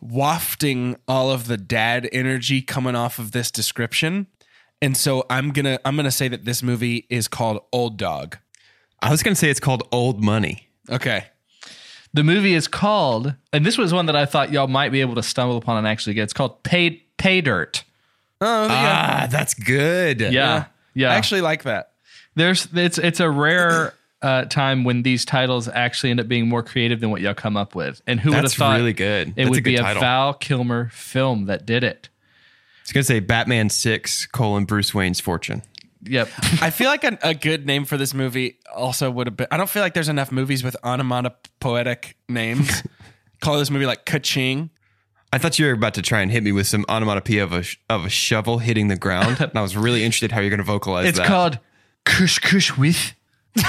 wafting 0.00 0.96
all 1.06 1.30
of 1.30 1.46
the 1.46 1.56
dad 1.56 2.08
energy 2.12 2.62
coming 2.62 2.94
off 2.94 3.18
of 3.18 3.32
this 3.32 3.50
description, 3.50 4.26
and 4.82 4.96
so 4.96 5.24
I'm 5.30 5.50
gonna, 5.50 5.78
I'm 5.84 5.96
gonna 5.96 6.10
say 6.10 6.28
that 6.28 6.44
this 6.44 6.62
movie 6.62 7.06
is 7.08 7.28
called 7.28 7.60
Old 7.72 7.96
Dog. 7.96 8.38
I 9.04 9.10
was 9.10 9.22
going 9.22 9.34
to 9.34 9.38
say 9.38 9.50
it's 9.50 9.60
called 9.60 9.86
Old 9.92 10.24
Money. 10.24 10.70
Okay. 10.90 11.26
The 12.14 12.24
movie 12.24 12.54
is 12.54 12.68
called, 12.68 13.34
and 13.52 13.66
this 13.66 13.76
was 13.76 13.92
one 13.92 14.06
that 14.06 14.16
I 14.16 14.24
thought 14.24 14.52
y'all 14.52 14.68
might 14.68 14.92
be 14.92 15.00
able 15.00 15.16
to 15.16 15.22
stumble 15.22 15.56
upon 15.56 15.76
and 15.78 15.86
actually 15.86 16.14
get. 16.14 16.22
It's 16.22 16.32
called 16.32 16.62
Pay 16.62 17.02
Pay 17.18 17.40
Dirt. 17.40 17.84
Oh, 18.40 18.66
yeah. 18.66 19.20
Ah, 19.24 19.26
that's 19.30 19.54
good. 19.54 20.20
Yeah. 20.20 20.66
Yeah. 20.94 21.10
I 21.10 21.16
actually 21.16 21.40
like 21.40 21.64
that. 21.64 21.90
There's 22.36 22.68
it's 22.72 22.98
it's 22.98 23.20
a 23.20 23.28
rare 23.28 23.94
uh, 24.22 24.46
time 24.46 24.84
when 24.84 25.02
these 25.02 25.24
titles 25.24 25.68
actually 25.68 26.10
end 26.10 26.20
up 26.20 26.28
being 26.28 26.48
more 26.48 26.62
creative 26.62 27.00
than 27.00 27.10
what 27.10 27.20
y'all 27.20 27.34
come 27.34 27.56
up 27.56 27.74
with. 27.74 28.00
And 28.06 28.18
who 28.18 28.30
would 28.30 28.44
have 28.44 28.52
thought 28.52 28.76
really 28.78 28.92
good. 28.92 29.28
It 29.28 29.34
That's 29.36 29.48
a 29.48 29.50
would 29.50 29.64
be 29.64 29.72
good 29.72 29.80
a 29.80 29.82
title. 29.82 30.00
Val 30.00 30.34
Kilmer 30.34 30.88
film 30.90 31.46
that 31.46 31.66
did 31.66 31.84
it. 31.84 32.08
I 32.10 32.80
was 32.84 32.92
going 32.92 33.02
to 33.02 33.06
say 33.06 33.20
Batman 33.20 33.70
6, 33.70 34.26
colon, 34.26 34.64
Bruce 34.66 34.94
Wayne's 34.94 35.20
fortune. 35.20 35.62
Yep. 36.06 36.28
I 36.60 36.70
feel 36.70 36.88
like 36.88 37.04
a, 37.04 37.18
a 37.22 37.34
good 37.34 37.66
name 37.66 37.84
for 37.84 37.96
this 37.96 38.12
movie 38.14 38.58
also 38.74 39.10
would 39.10 39.26
have 39.26 39.36
been. 39.36 39.46
I 39.50 39.56
don't 39.56 39.68
feel 39.70 39.82
like 39.82 39.94
there's 39.94 40.08
enough 40.08 40.30
movies 40.30 40.62
with 40.62 40.76
onomatopoetic 40.84 42.16
names. 42.28 42.82
Call 43.40 43.58
this 43.58 43.70
movie 43.70 43.86
like 43.86 44.04
Kaching. 44.04 44.70
I 45.32 45.38
thought 45.38 45.58
you 45.58 45.66
were 45.66 45.72
about 45.72 45.94
to 45.94 46.02
try 46.02 46.20
and 46.20 46.30
hit 46.30 46.42
me 46.42 46.52
with 46.52 46.66
some 46.66 46.84
onomatopoeia 46.88 47.42
of 47.42 47.52
a 47.52 47.64
of 47.90 48.04
a 48.04 48.08
shovel 48.08 48.58
hitting 48.58 48.88
the 48.88 48.96
ground, 48.96 49.40
and 49.40 49.50
I 49.56 49.62
was 49.62 49.76
really 49.76 50.04
interested 50.04 50.30
how 50.30 50.40
you're 50.40 50.50
going 50.50 50.58
to 50.58 50.64
vocalize 50.64 51.06
It's 51.08 51.18
that. 51.18 51.26
called 51.26 51.58
Kush 52.04 52.38
Kush 52.38 52.76
with. 52.76 53.14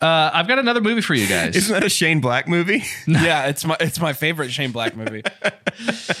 uh, 0.00 0.30
I've 0.32 0.48
got 0.48 0.58
another 0.58 0.80
movie 0.80 1.00
for 1.02 1.14
you 1.14 1.26
guys. 1.26 1.56
Isn't 1.56 1.74
that 1.74 1.84
a 1.84 1.88
Shane 1.88 2.20
Black 2.20 2.48
movie? 2.48 2.84
yeah, 3.06 3.46
it's 3.46 3.64
my 3.64 3.76
it's 3.80 4.00
my 4.00 4.12
favorite 4.12 4.50
Shane 4.50 4.72
Black 4.72 4.96
movie 4.96 5.22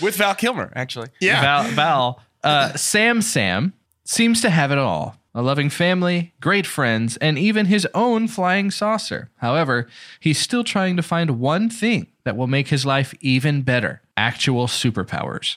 with 0.02 0.16
Val 0.16 0.34
Kilmer 0.34 0.72
actually. 0.74 1.08
Val, 1.22 1.64
Val 1.70 2.20
uh, 2.44 2.74
Sam 2.74 3.22
Sam 3.22 3.72
seems 4.04 4.40
to 4.42 4.50
have 4.50 4.72
it 4.72 4.78
all 4.78 5.16
a 5.34 5.42
loving 5.42 5.70
family, 5.70 6.32
great 6.40 6.66
friends, 6.66 7.16
and 7.18 7.38
even 7.38 7.66
his 7.66 7.86
own 7.94 8.26
flying 8.26 8.70
saucer. 8.72 9.30
However, 9.36 9.86
he's 10.18 10.38
still 10.38 10.64
trying 10.64 10.96
to 10.96 11.02
find 11.02 11.38
one 11.38 11.70
thing 11.70 12.08
that 12.24 12.36
will 12.36 12.48
make 12.48 12.68
his 12.68 12.84
life 12.84 13.14
even 13.20 13.62
better 13.62 14.02
actual 14.16 14.66
superpowers. 14.66 15.56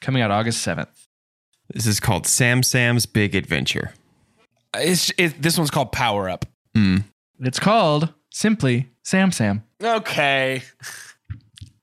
Coming 0.00 0.22
out 0.22 0.32
August 0.32 0.66
7th. 0.66 0.88
This 1.72 1.86
is 1.86 2.00
called 2.00 2.26
Sam 2.26 2.62
Sam's 2.64 3.06
Big 3.06 3.36
Adventure. 3.36 3.92
It's 4.74 5.12
it, 5.18 5.40
this 5.40 5.56
one's 5.56 5.70
called 5.70 5.92
Power 5.92 6.28
Up. 6.28 6.44
It's 7.38 7.60
called 7.60 8.12
simply 8.30 8.88
Sam 9.04 9.30
Sam. 9.30 9.62
Okay, 9.82 10.62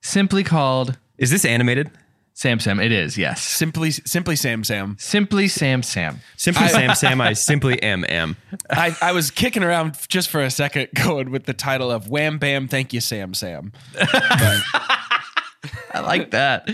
Simply 0.01 0.43
called 0.43 0.97
Is 1.17 1.31
this 1.31 1.45
animated? 1.45 1.91
Sam 2.39 2.61
Sam. 2.61 2.79
It 2.79 2.93
is, 2.93 3.17
yes. 3.17 3.43
simply 3.43 3.91
simply 3.91 4.37
Sam 4.37 4.63
Sam. 4.63 4.95
Simply 4.97 5.49
Sam 5.49 5.83
Sam. 5.83 6.21
Simply 6.37 6.69
Sam 6.69 6.95
Sam. 6.95 7.19
I 7.19 7.33
simply 7.33 7.83
am 7.83 8.05
am. 8.07 8.37
I, 8.69 8.95
I 9.01 9.11
was 9.11 9.29
kicking 9.29 9.61
around 9.61 9.97
just 10.07 10.29
for 10.29 10.39
a 10.39 10.49
second, 10.49 10.87
going 10.95 11.31
with 11.31 11.47
the 11.47 11.53
title 11.53 11.91
of 11.91 12.07
Wham 12.07 12.39
Bam, 12.39 12.69
Thank 12.69 12.93
You 12.93 13.01
Sam 13.01 13.33
Sam. 13.33 13.73
I 13.99 15.99
like 16.01 16.31
that. 16.31 16.69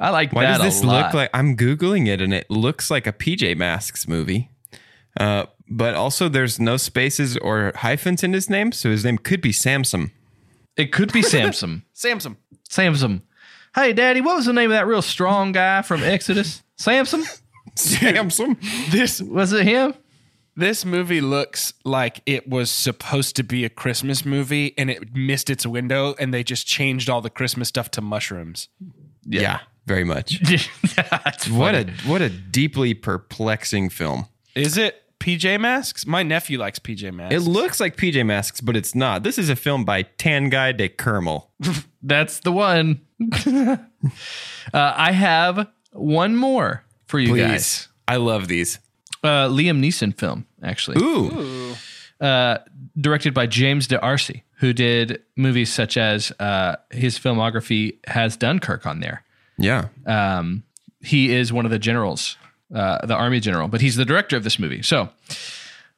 I 0.00 0.10
like 0.10 0.32
Why 0.32 0.46
that 0.46 0.58
does 0.58 0.62
this 0.62 0.82
a 0.82 0.86
lot. 0.88 1.04
look 1.04 1.14
like? 1.14 1.30
I'm 1.32 1.56
googling 1.56 2.08
it, 2.08 2.20
and 2.20 2.34
it 2.34 2.50
looks 2.50 2.90
like 2.90 3.06
a 3.06 3.12
PJ 3.12 3.56
Masks 3.56 4.08
movie. 4.08 4.50
Uh, 5.16 5.46
but 5.68 5.94
also, 5.94 6.28
there's 6.28 6.58
no 6.58 6.76
spaces 6.76 7.36
or 7.36 7.70
hyphens 7.76 8.24
in 8.24 8.32
his 8.32 8.50
name, 8.50 8.72
so 8.72 8.90
his 8.90 9.04
name 9.04 9.18
could 9.18 9.40
be 9.40 9.52
Samsung. 9.52 10.10
It 10.76 10.90
could 10.90 11.12
be 11.12 11.22
Samson. 11.22 11.84
Samson. 11.92 12.36
Samson. 12.68 13.22
Hey, 13.74 13.92
Daddy, 13.92 14.20
what 14.20 14.36
was 14.36 14.46
the 14.46 14.52
name 14.52 14.70
of 14.70 14.76
that 14.76 14.86
real 14.86 15.02
strong 15.02 15.52
guy 15.52 15.82
from 15.82 16.02
Exodus? 16.02 16.62
Samson? 16.76 17.24
Samson? 17.76 18.56
This 18.90 19.20
Was 19.20 19.52
it 19.52 19.66
him? 19.66 19.94
this 20.56 20.84
movie 20.84 21.20
looks 21.20 21.74
like 21.84 22.20
it 22.26 22.48
was 22.48 22.70
supposed 22.70 23.34
to 23.34 23.42
be 23.42 23.64
a 23.64 23.68
Christmas 23.68 24.24
movie 24.24 24.72
and 24.78 24.88
it 24.88 25.12
missed 25.12 25.50
its 25.50 25.66
window 25.66 26.14
and 26.20 26.32
they 26.32 26.44
just 26.44 26.64
changed 26.66 27.10
all 27.10 27.20
the 27.20 27.30
Christmas 27.30 27.68
stuff 27.68 27.90
to 27.92 28.00
mushrooms. 28.00 28.68
Yeah. 29.26 29.60
very 29.86 30.04
much. 30.04 30.40
What 31.50 31.74
a 31.74 31.90
what 32.06 32.22
a 32.22 32.28
deeply 32.30 32.94
perplexing 32.94 33.88
film. 33.90 34.26
Is 34.54 34.76
it 34.78 35.02
PJ 35.18 35.58
Masks? 35.60 36.06
My 36.06 36.22
nephew 36.22 36.58
likes 36.58 36.78
PJ 36.78 37.12
Masks. 37.12 37.34
It 37.34 37.40
looks 37.40 37.80
like 37.80 37.96
PJ 37.96 38.24
Masks, 38.24 38.60
but 38.60 38.76
it's 38.76 38.94
not. 38.94 39.24
This 39.24 39.36
is 39.38 39.48
a 39.48 39.56
film 39.56 39.84
by 39.84 40.04
Tanguy 40.04 40.76
de 40.76 40.88
Kermel. 40.88 41.48
That's 42.02 42.38
the 42.40 42.52
one. 42.52 43.00
uh, 43.46 43.76
I 44.72 45.12
have 45.12 45.68
one 45.92 46.36
more 46.36 46.84
for 47.06 47.18
you 47.18 47.36
guys. 47.36 47.88
I 48.06 48.16
love 48.16 48.48
these. 48.48 48.78
Uh, 49.22 49.48
Liam 49.48 49.80
Neeson 49.80 50.16
film, 50.16 50.46
actually. 50.62 51.02
Ooh. 51.02 51.74
uh, 52.20 52.58
directed 53.00 53.32
by 53.32 53.46
James 53.46 53.86
D'Arcy, 53.86 54.44
who 54.58 54.72
did 54.72 55.22
movies 55.36 55.72
such 55.72 55.96
as 55.96 56.32
uh, 56.38 56.76
his 56.90 57.18
filmography 57.18 57.98
has 58.06 58.36
Dunkirk 58.36 58.86
on 58.86 59.00
there. 59.00 59.24
Yeah. 59.58 59.88
Um, 60.06 60.64
he 61.00 61.32
is 61.32 61.52
one 61.52 61.64
of 61.64 61.70
the 61.70 61.78
generals, 61.78 62.36
uh, 62.74 63.06
the 63.06 63.14
army 63.14 63.40
general, 63.40 63.68
but 63.68 63.80
he's 63.80 63.96
the 63.96 64.04
director 64.04 64.36
of 64.36 64.44
this 64.44 64.58
movie. 64.58 64.82
So, 64.82 65.08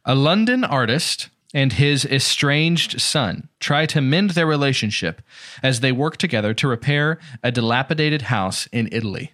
a 0.04 0.14
London 0.14 0.62
artist 0.64 1.28
and 1.56 1.72
his 1.72 2.04
estranged 2.04 3.00
son 3.00 3.48
try 3.60 3.86
to 3.86 4.02
mend 4.02 4.30
their 4.30 4.46
relationship 4.46 5.22
as 5.62 5.80
they 5.80 5.90
work 5.90 6.18
together 6.18 6.52
to 6.52 6.68
repair 6.68 7.18
a 7.42 7.50
dilapidated 7.50 8.22
house 8.22 8.66
in 8.72 8.90
Italy. 8.92 9.32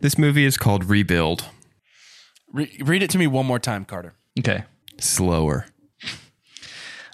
This 0.00 0.18
movie 0.18 0.44
is 0.44 0.56
called 0.56 0.86
Rebuild. 0.86 1.44
Re- 2.52 2.76
read 2.80 3.00
it 3.00 3.10
to 3.10 3.18
me 3.18 3.28
one 3.28 3.46
more 3.46 3.60
time, 3.60 3.84
Carter. 3.84 4.14
Okay. 4.36 4.64
Slower. 4.98 5.66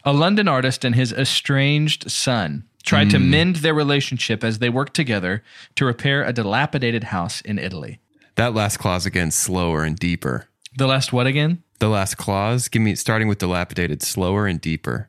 A 0.03 0.15
London 0.15 0.49
artist 0.49 0.83
and 0.83 0.95
his 0.95 1.13
estranged 1.13 2.11
son 2.11 2.65
try 2.87 3.05
to 3.05 3.19
mm. 3.19 3.29
mend 3.29 3.57
their 3.57 3.75
relationship 3.75 4.43
as 4.43 4.61
they 4.61 4.71
work 4.71 4.95
together 4.95 5.43
to 5.75 5.85
repair 5.85 6.25
a 6.25 6.33
dilapidated 6.33 7.05
house 7.05 7.43
in 7.43 7.59
Italy. 7.59 8.01
That 8.37 8.55
last 8.55 8.79
clause 8.79 9.05
again, 9.05 9.31
slower 9.31 9.85
and 9.85 9.99
deeper. 9.99 10.49
The 10.79 10.87
last 10.87 11.13
what 11.13 11.27
again? 11.27 11.63
The 11.79 11.89
last 11.89 12.17
clause, 12.17 12.69
give 12.69 12.83
me 12.83 12.95
starting 12.97 13.29
with 13.29 13.39
dilapidated, 13.39 14.03
slower 14.03 14.47
and 14.47 14.61
deeper. 14.61 15.09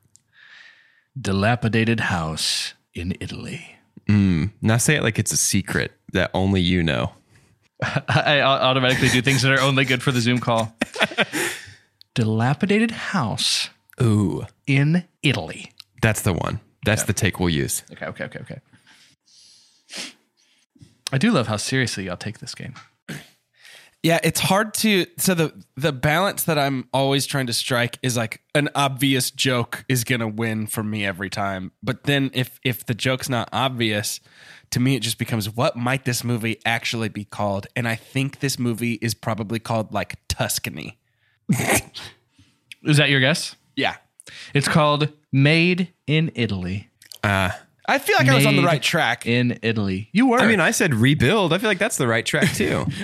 Dilapidated 1.19 2.01
house 2.01 2.73
in 2.93 3.15
Italy. 3.19 3.75
Mm. 4.07 4.51
Now 4.61 4.77
say 4.77 4.95
it 4.95 5.03
like 5.03 5.17
it's 5.17 5.31
a 5.31 5.37
secret 5.37 5.91
that 6.13 6.29
only 6.33 6.61
you 6.61 6.83
know. 6.83 7.13
I 7.81 8.41
automatically 8.41 9.09
do 9.09 9.21
things 9.21 9.41
that 9.41 9.51
are 9.51 9.61
only 9.61 9.85
good 9.85 10.03
for 10.03 10.11
the 10.11 10.21
Zoom 10.21 10.39
call. 10.39 10.75
Dilapidated 12.13 12.91
house 12.91 13.69
Ooh. 14.01 14.45
in 14.67 15.05
Italy. 15.23 15.71
That's 16.01 16.21
the 16.21 16.33
one. 16.33 16.59
That's 16.85 17.03
the 17.03 17.13
take 17.13 17.39
we'll 17.39 17.49
use. 17.49 17.83
Okay, 17.91 18.05
okay, 18.05 18.23
okay, 18.25 18.39
okay. 18.39 18.59
I 21.11 21.17
do 21.17 21.31
love 21.31 21.47
how 21.47 21.57
seriously 21.57 22.05
y'all 22.05 22.17
take 22.17 22.39
this 22.39 22.55
game. 22.55 22.73
Yeah, 24.01 24.19
it's 24.23 24.39
hard 24.39 24.73
to 24.75 25.05
so 25.17 25.33
the 25.33 25.53
the 25.75 25.91
balance 25.91 26.43
that 26.43 26.57
I'm 26.57 26.87
always 26.93 27.25
trying 27.25 27.47
to 27.47 27.53
strike 27.53 27.99
is 28.01 28.15
like 28.15 28.41
an 28.55 28.69
obvious 28.73 29.29
joke 29.29 29.83
is 29.89 30.05
going 30.05 30.21
to 30.21 30.27
win 30.27 30.67
for 30.67 30.83
me 30.83 31.05
every 31.05 31.29
time. 31.29 31.73
But 31.83 32.05
then 32.05 32.31
if 32.33 32.61
if 32.63 32.85
the 32.85 32.93
joke's 32.93 33.27
not 33.27 33.49
obvious, 33.51 34.21
to 34.71 34.79
me 34.79 34.95
it 34.95 35.01
just 35.01 35.17
becomes 35.17 35.49
what 35.49 35.75
might 35.75 36.05
this 36.05 36.23
movie 36.23 36.61
actually 36.65 37.09
be 37.09 37.25
called? 37.25 37.67
And 37.75 37.89
I 37.89 37.95
think 37.95 38.39
this 38.39 38.57
movie 38.57 38.93
is 38.93 39.13
probably 39.13 39.59
called 39.59 39.93
like 39.93 40.15
Tuscany. 40.29 40.97
Is 42.83 42.97
that 42.97 43.09
your 43.09 43.19
guess? 43.19 43.55
Yeah. 43.75 43.95
It's 44.53 44.67
called 44.67 45.09
Made 45.33 45.93
in 46.07 46.31
Italy. 46.35 46.89
Uh, 47.21 47.49
I 47.87 47.97
feel 47.99 48.15
like 48.17 48.29
I 48.29 48.35
was 48.35 48.45
on 48.45 48.55
the 48.55 48.63
right 48.63 48.81
track. 48.81 49.25
In 49.25 49.59
Italy. 49.61 50.09
You 50.13 50.27
were. 50.27 50.39
I 50.39 50.47
mean, 50.47 50.59
I 50.59 50.71
said 50.71 50.93
rebuild. 50.93 51.51
I 51.51 51.57
feel 51.57 51.69
like 51.69 51.79
that's 51.79 51.97
the 51.97 52.07
right 52.07 52.25
track 52.25 52.53
too. 52.53 52.85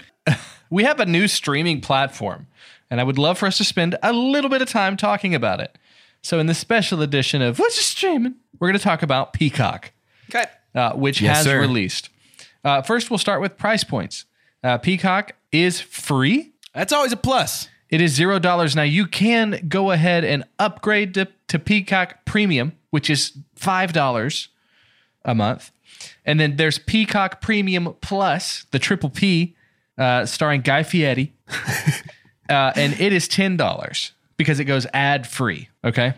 we 0.75 0.83
have 0.83 0.99
a 0.99 1.05
new 1.05 1.27
streaming 1.29 1.79
platform, 1.79 2.47
and 2.91 2.99
I 2.99 3.03
would 3.05 3.17
love 3.17 3.37
for 3.37 3.45
us 3.45 3.57
to 3.59 3.63
spend 3.63 3.95
a 4.03 4.11
little 4.11 4.49
bit 4.49 4.61
of 4.61 4.69
time 4.69 4.97
talking 4.97 5.33
about 5.33 5.61
it. 5.61 5.77
So, 6.21 6.37
in 6.37 6.47
this 6.47 6.57
special 6.59 7.01
edition 7.01 7.41
of 7.41 7.57
What's 7.59 7.79
Streaming, 7.81 8.35
we're 8.59 8.67
going 8.67 8.77
to 8.77 8.83
talk 8.83 9.01
about 9.01 9.31
Peacock, 9.31 9.91
Okay. 10.29 10.45
uh, 10.75 10.91
which 10.93 11.21
Yes, 11.21 11.37
has 11.37 11.45
sir. 11.45 11.61
released. 11.61 12.09
Uh, 12.63 12.81
first, 12.81 13.09
we'll 13.09 13.17
start 13.19 13.39
with 13.41 13.57
price 13.57 13.85
points. 13.85 14.25
Uh, 14.63 14.77
Peacock 14.77 15.31
is 15.51 15.79
free. 15.79 16.51
That's 16.73 16.91
always 16.91 17.13
a 17.13 17.17
plus. 17.17 17.69
It 17.89 18.01
is 18.01 18.11
zero 18.13 18.37
dollars. 18.39 18.75
Now 18.75 18.81
you 18.83 19.05
can 19.07 19.65
go 19.69 19.91
ahead 19.91 20.25
and 20.25 20.43
upgrade 20.59 21.13
to, 21.13 21.27
to 21.47 21.57
Peacock 21.59 22.25
Premium, 22.25 22.73
which 22.89 23.09
is 23.09 23.31
five 23.55 23.93
dollars 23.93 24.49
a 25.23 25.33
month. 25.33 25.71
And 26.25 26.37
then 26.39 26.57
there's 26.57 26.79
Peacock 26.79 27.39
Premium 27.39 27.95
Plus, 28.01 28.65
the 28.71 28.79
triple 28.79 29.09
P, 29.09 29.54
uh, 29.97 30.25
starring 30.25 30.61
Guy 30.61 30.83
Fieri. 30.83 31.33
uh, 32.49 32.71
and 32.75 32.99
it 32.99 33.13
is 33.13 33.27
ten 33.27 33.57
dollars 33.57 34.11
because 34.37 34.59
it 34.59 34.65
goes 34.65 34.85
ad 34.93 35.27
free. 35.27 35.69
Okay. 35.83 36.13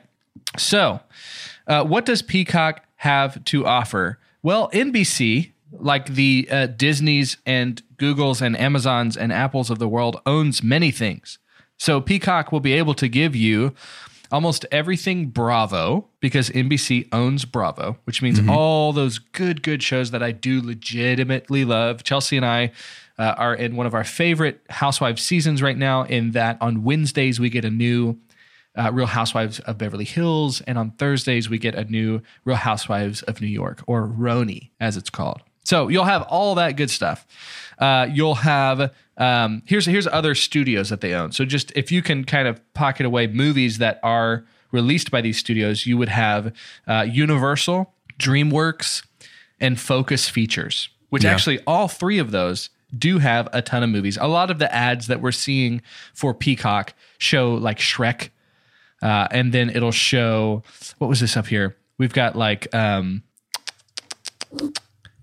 So, 0.57 0.99
uh, 1.67 1.83
what 1.83 2.05
does 2.05 2.21
Peacock 2.21 2.83
have 2.97 3.43
to 3.45 3.65
offer? 3.65 4.19
Well, 4.41 4.69
NBC, 4.71 5.51
like 5.71 6.07
the 6.07 6.47
uh, 6.49 6.67
Disney's 6.67 7.37
and 7.45 7.81
Google's 7.97 8.41
and 8.41 8.57
Amazon's 8.57 9.17
and 9.17 9.33
Apple's 9.33 9.69
of 9.69 9.79
the 9.79 9.87
world, 9.87 10.21
owns 10.25 10.63
many 10.63 10.91
things. 10.91 11.37
So 11.77 12.01
Peacock 12.01 12.51
will 12.51 12.59
be 12.59 12.73
able 12.73 12.93
to 12.95 13.07
give 13.07 13.35
you 13.35 13.73
almost 14.31 14.65
everything 14.71 15.27
Bravo 15.27 16.07
because 16.19 16.49
NBC 16.49 17.07
owns 17.11 17.45
Bravo, 17.45 17.97
which 18.03 18.21
means 18.21 18.39
all 18.49 18.93
those 18.93 19.19
good, 19.19 19.63
good 19.63 19.81
shows 19.83 20.11
that 20.11 20.23
I 20.23 20.31
do 20.31 20.61
legitimately 20.61 21.65
love. 21.65 22.03
Chelsea 22.03 22.35
and 22.35 22.45
I 22.45 22.71
uh, 23.17 23.33
are 23.37 23.53
in 23.55 23.75
one 23.75 23.85
of 23.87 23.93
our 23.93 24.03
favorite 24.03 24.61
Housewives 24.69 25.21
seasons 25.23 25.61
right 25.61 25.77
now, 25.77 26.03
in 26.03 26.31
that 26.31 26.57
on 26.61 26.83
Wednesdays 26.83 27.39
we 27.39 27.49
get 27.49 27.65
a 27.65 27.69
new 27.71 28.17
uh, 28.75 28.91
Real 28.93 29.07
Housewives 29.07 29.59
of 29.61 29.77
Beverly 29.79 30.05
Hills, 30.05 30.61
and 30.61 30.77
on 30.77 30.91
Thursdays 30.91 31.49
we 31.49 31.57
get 31.57 31.73
a 31.75 31.83
new 31.85 32.21
Real 32.45 32.57
Housewives 32.57 33.23
of 33.23 33.41
New 33.41 33.47
York, 33.47 33.81
or 33.87 34.07
RHONY 34.07 34.69
as 34.79 34.97
it's 34.97 35.09
called. 35.09 35.41
So 35.63 35.87
you'll 35.89 36.05
have 36.05 36.21
all 36.23 36.55
that 36.55 36.77
good 36.77 36.89
stuff. 36.89 37.25
Uh, 37.77 38.07
you'll 38.11 38.35
have 38.35 38.93
um, 39.17 39.63
here's 39.65 39.85
here's 39.85 40.07
other 40.07 40.33
studios 40.35 40.89
that 40.89 41.01
they 41.01 41.13
own. 41.13 41.31
So 41.31 41.43
just 41.43 41.71
if 41.75 41.91
you 41.91 42.01
can 42.01 42.23
kind 42.23 42.47
of 42.47 42.61
pocket 42.73 43.05
away 43.05 43.27
movies 43.27 43.79
that 43.79 43.99
are 44.03 44.45
released 44.71 45.09
by 45.11 45.21
these 45.21 45.37
studios, 45.37 45.85
you 45.87 45.97
would 45.97 46.09
have 46.09 46.53
uh, 46.87 47.05
Universal, 47.09 47.93
DreamWorks, 48.19 49.05
and 49.59 49.79
Focus 49.79 50.29
Features, 50.29 50.89
which 51.09 51.23
Yeah. 51.23 51.31
actually 51.33 51.59
all 51.65 51.87
three 51.87 52.19
of 52.19 52.31
those 52.31 52.69
do 52.95 53.17
have 53.19 53.49
a 53.53 53.61
ton 53.61 53.83
of 53.83 53.89
movies. 53.89 54.17
A 54.19 54.27
lot 54.27 54.51
of 54.51 54.59
the 54.59 54.73
ads 54.73 55.07
that 55.07 55.21
we're 55.21 55.31
seeing 55.31 55.81
for 56.13 56.33
Peacock 56.33 56.93
show 57.17 57.53
like 57.55 57.79
Shrek, 57.79 58.29
uh, 59.01 59.27
and 59.31 59.51
then 59.53 59.69
it'll 59.69 59.91
show 59.91 60.63
what 60.97 61.07
was 61.07 61.19
this 61.19 61.35
up 61.37 61.47
here? 61.47 61.75
We've 61.97 62.13
got 62.13 62.35
like 62.35 62.73
um, 62.75 63.23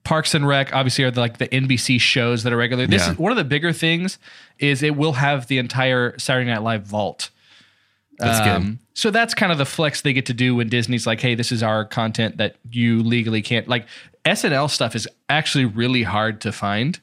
Parks 0.05 0.35
and 0.35 0.47
Rec. 0.47 0.75
Obviously, 0.75 1.05
are 1.05 1.11
the, 1.11 1.21
like 1.21 1.39
the 1.39 1.49
NBC 1.49 2.01
shows 2.01 2.43
that 2.43 2.53
are 2.53 2.57
regular. 2.57 2.87
This 2.87 3.07
Yeah. 3.07 3.13
is 3.13 3.19
one 3.19 3.33
of 3.33 3.37
the 3.39 3.45
bigger 3.45 3.73
things. 3.73 4.19
Is 4.59 4.83
it 4.83 4.97
will 4.97 5.15
have 5.15 5.47
the 5.47 5.59
entire 5.59 6.19
Saturday 6.19 6.51
Night 6.51 6.63
Live 6.63 6.85
vault. 6.87 7.31
That's 8.19 8.47
Um, 8.47 8.63
good. 8.65 8.79
So 8.97 9.11
that's 9.11 9.35
kind 9.35 9.51
of 9.51 9.59
the 9.59 9.65
flex 9.67 10.03
they 10.03 10.13
get 10.13 10.27
to 10.27 10.35
do 10.35 10.55
when 10.55 10.69
Disney's 10.69 11.07
like, 11.07 11.21
"Hey, 11.21 11.35
this 11.35 11.51
is 11.51 11.63
our 11.63 11.85
content 11.85 12.37
that 12.37 12.57
you 12.71 13.03
legally 13.03 13.43
can't." 13.43 13.67
Like 13.67 13.87
SNL 14.25 14.69
stuff 14.71 14.95
is 14.95 15.09
actually 15.29 15.65
really 15.65 16.03
hard 16.05 16.41
to 16.43 16.53
find 16.53 17.01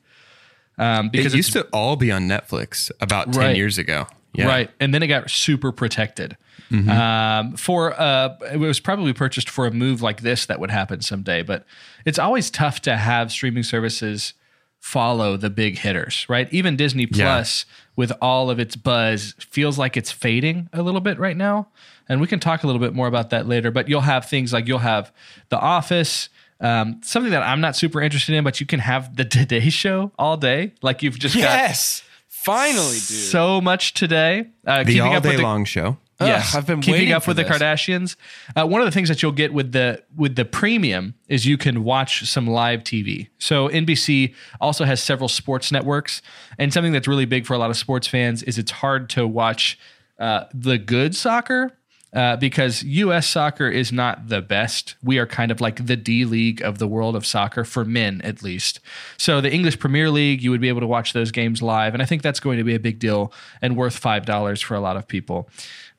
um, 0.78 1.10
because 1.10 1.34
it 1.34 1.38
used 1.38 1.54
to 1.54 1.64
all 1.74 1.96
be 1.96 2.12
on 2.12 2.24
Netflix 2.28 2.90
about 3.02 3.32
10 3.34 3.42
Right. 3.42 3.56
years 3.56 3.78
ago. 3.78 4.08
Yeah. 4.34 4.48
Right. 4.48 4.72
And 4.80 4.94
then 4.94 5.04
it 5.04 5.08
got 5.08 5.30
super 5.30 5.72
protected. 5.74 6.38
Mm-hmm. 6.72 6.90
Um, 6.90 7.58
for 7.58 8.00
uh, 8.00 8.38
it 8.54 8.58
was 8.58 8.80
probably 8.80 9.12
purchased 9.12 9.50
for 9.50 9.68
a 9.68 9.72
move 9.72 10.02
like 10.02 10.22
this 10.22 10.46
that 10.46 10.60
would 10.60 10.72
happen 10.72 11.02
someday. 11.02 11.42
But 11.44 11.66
it's 12.06 12.18
always 12.18 12.50
tough 12.50 12.80
to 12.84 12.96
have 12.96 13.30
streaming 13.32 13.64
services 13.64 14.34
follow 14.80 15.36
the 15.38 15.50
big 15.50 15.78
hitters, 15.78 16.26
right? 16.30 16.52
Even 16.54 16.76
Disney 16.78 17.08
Yeah. 17.12 17.26
Plus, 17.26 17.66
with 17.98 18.12
all 18.22 18.50
of 18.50 18.58
its 18.60 18.76
buzz, 18.76 19.36
feels 19.38 19.78
like 19.78 19.96
it's 19.98 20.12
fading 20.12 20.70
a 20.74 20.82
little 20.82 21.02
bit 21.02 21.20
right 21.20 21.36
now. 21.38 21.68
And 22.10 22.20
we 22.22 22.28
can 22.28 22.40
talk 22.40 22.64
a 22.64 22.68
little 22.68 22.80
bit 22.80 22.94
more 22.94 23.08
about 23.08 23.30
that 23.32 23.48
later. 23.48 23.70
But 23.70 23.90
you'll 23.90 24.02
have 24.02 24.26
things 24.30 24.52
like 24.54 24.66
you'll 24.68 24.80
have 24.80 25.12
The 25.50 25.60
Office. 25.60 26.30
Um, 26.62 27.02
something 27.04 27.32
that 27.32 27.44
I'm 27.44 27.60
not 27.60 27.76
super 27.76 28.02
interested 28.02 28.36
in, 28.36 28.44
but 28.44 28.60
you 28.60 28.66
can 28.66 28.80
have 28.80 29.16
the 29.16 29.26
Today 29.38 29.70
Show 29.70 30.12
all 30.18 30.38
day. 30.38 30.74
Like 30.82 31.02
you've 31.04 31.20
just 31.20 31.36
got 31.36 31.42
Yes. 31.42 32.04
Finally, 32.28 32.94
dude. 32.94 33.02
so 33.02 33.62
much 33.62 33.94
today. 33.94 34.48
Uh, 34.66 34.84
The 34.84 35.00
all 35.02 35.14
up 35.16 35.24
day 35.24 35.30
with 35.30 35.38
the, 35.38 35.44
long 35.44 35.64
show. 35.66 35.98
Yes, 36.20 36.54
Ugh, 36.54 36.60
I've 36.60 36.68
been 36.68 36.82
keeping 36.82 36.94
waiting 36.94 37.14
up 37.14 37.24
for 37.24 37.32
with 37.32 37.38
the. 37.38 37.44
Kardashians. 37.46 38.16
Uh, 38.56 38.66
one 38.68 38.80
of 38.82 38.86
the 38.86 38.92
things 38.92 39.10
that 39.10 39.22
you'll 39.24 39.32
get 39.32 39.54
with 39.54 39.72
the 39.72 40.04
with 40.16 40.36
the 40.36 40.46
premium 40.46 41.16
is 41.28 41.46
you 41.48 41.58
can 41.58 41.84
watch 41.84 42.28
some 42.28 42.46
live 42.48 42.84
TV. 42.84 43.28
So 43.40 43.70
NBC 43.70 44.34
also 44.60 44.86
has 44.86 45.02
several 45.02 45.28
sports 45.30 45.72
networks, 45.72 46.22
and 46.60 46.72
something 46.74 46.94
that's 46.94 47.08
really 47.08 47.26
big 47.26 47.46
for 47.46 47.54
a 47.56 47.58
lot 47.58 47.70
of 47.72 47.78
sports 47.78 48.08
fans 48.08 48.44
is 48.44 48.58
it's 48.60 48.72
hard 48.72 49.10
to 49.12 49.26
watch 49.28 49.80
uh, 50.20 50.46
the 50.54 50.78
good 50.78 51.16
soccer. 51.16 51.72
Uh, 52.14 52.36
because 52.36 52.84
U.S. 52.84 53.26
soccer 53.26 53.70
is 53.70 53.94
not 53.94 54.28
the 54.28 54.42
best. 54.42 54.96
We 55.02 55.18
are 55.18 55.26
kind 55.26 55.50
of 55.50 55.62
like 55.62 55.86
the 55.86 55.96
D 55.96 56.26
League 56.26 56.62
of 56.62 56.78
the 56.78 56.88
world 56.88 57.16
of 57.16 57.26
soccer 57.26 57.64
for 57.64 57.86
men, 57.86 58.22
at 58.24 58.44
least. 58.44 58.82
So 59.18 59.40
the 59.40 59.52
English 59.52 59.80
Premier 59.80 60.10
League, 60.12 60.42
you 60.42 60.52
would 60.52 60.60
be 60.60 60.68
able 60.68 60.82
to 60.82 60.88
watch 60.88 61.14
those 61.14 61.32
games 61.32 61.62
live, 61.62 61.94
and 61.94 62.04
I 62.04 62.06
think 62.06 62.22
that's 62.22 62.42
going 62.42 62.58
to 62.58 62.66
be 62.66 62.76
a 62.76 62.80
big 62.80 63.00
deal 63.00 63.32
and 63.62 63.78
worth 63.78 63.98
five 63.98 64.26
dollars 64.26 64.60
for 64.60 64.76
a 64.76 64.82
lot 64.82 64.98
of 64.98 65.08
people. 65.08 65.50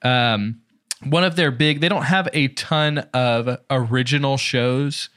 Um, 0.03 0.61
one 1.05 1.25
of 1.25 1.37
their 1.37 1.51
big, 1.51 1.81
they 1.81 1.89
don't 1.89 2.05
have 2.05 2.29
a 2.33 2.49
ton 2.49 2.99
of 3.15 3.59
original 3.71 4.37
shows, 4.37 5.09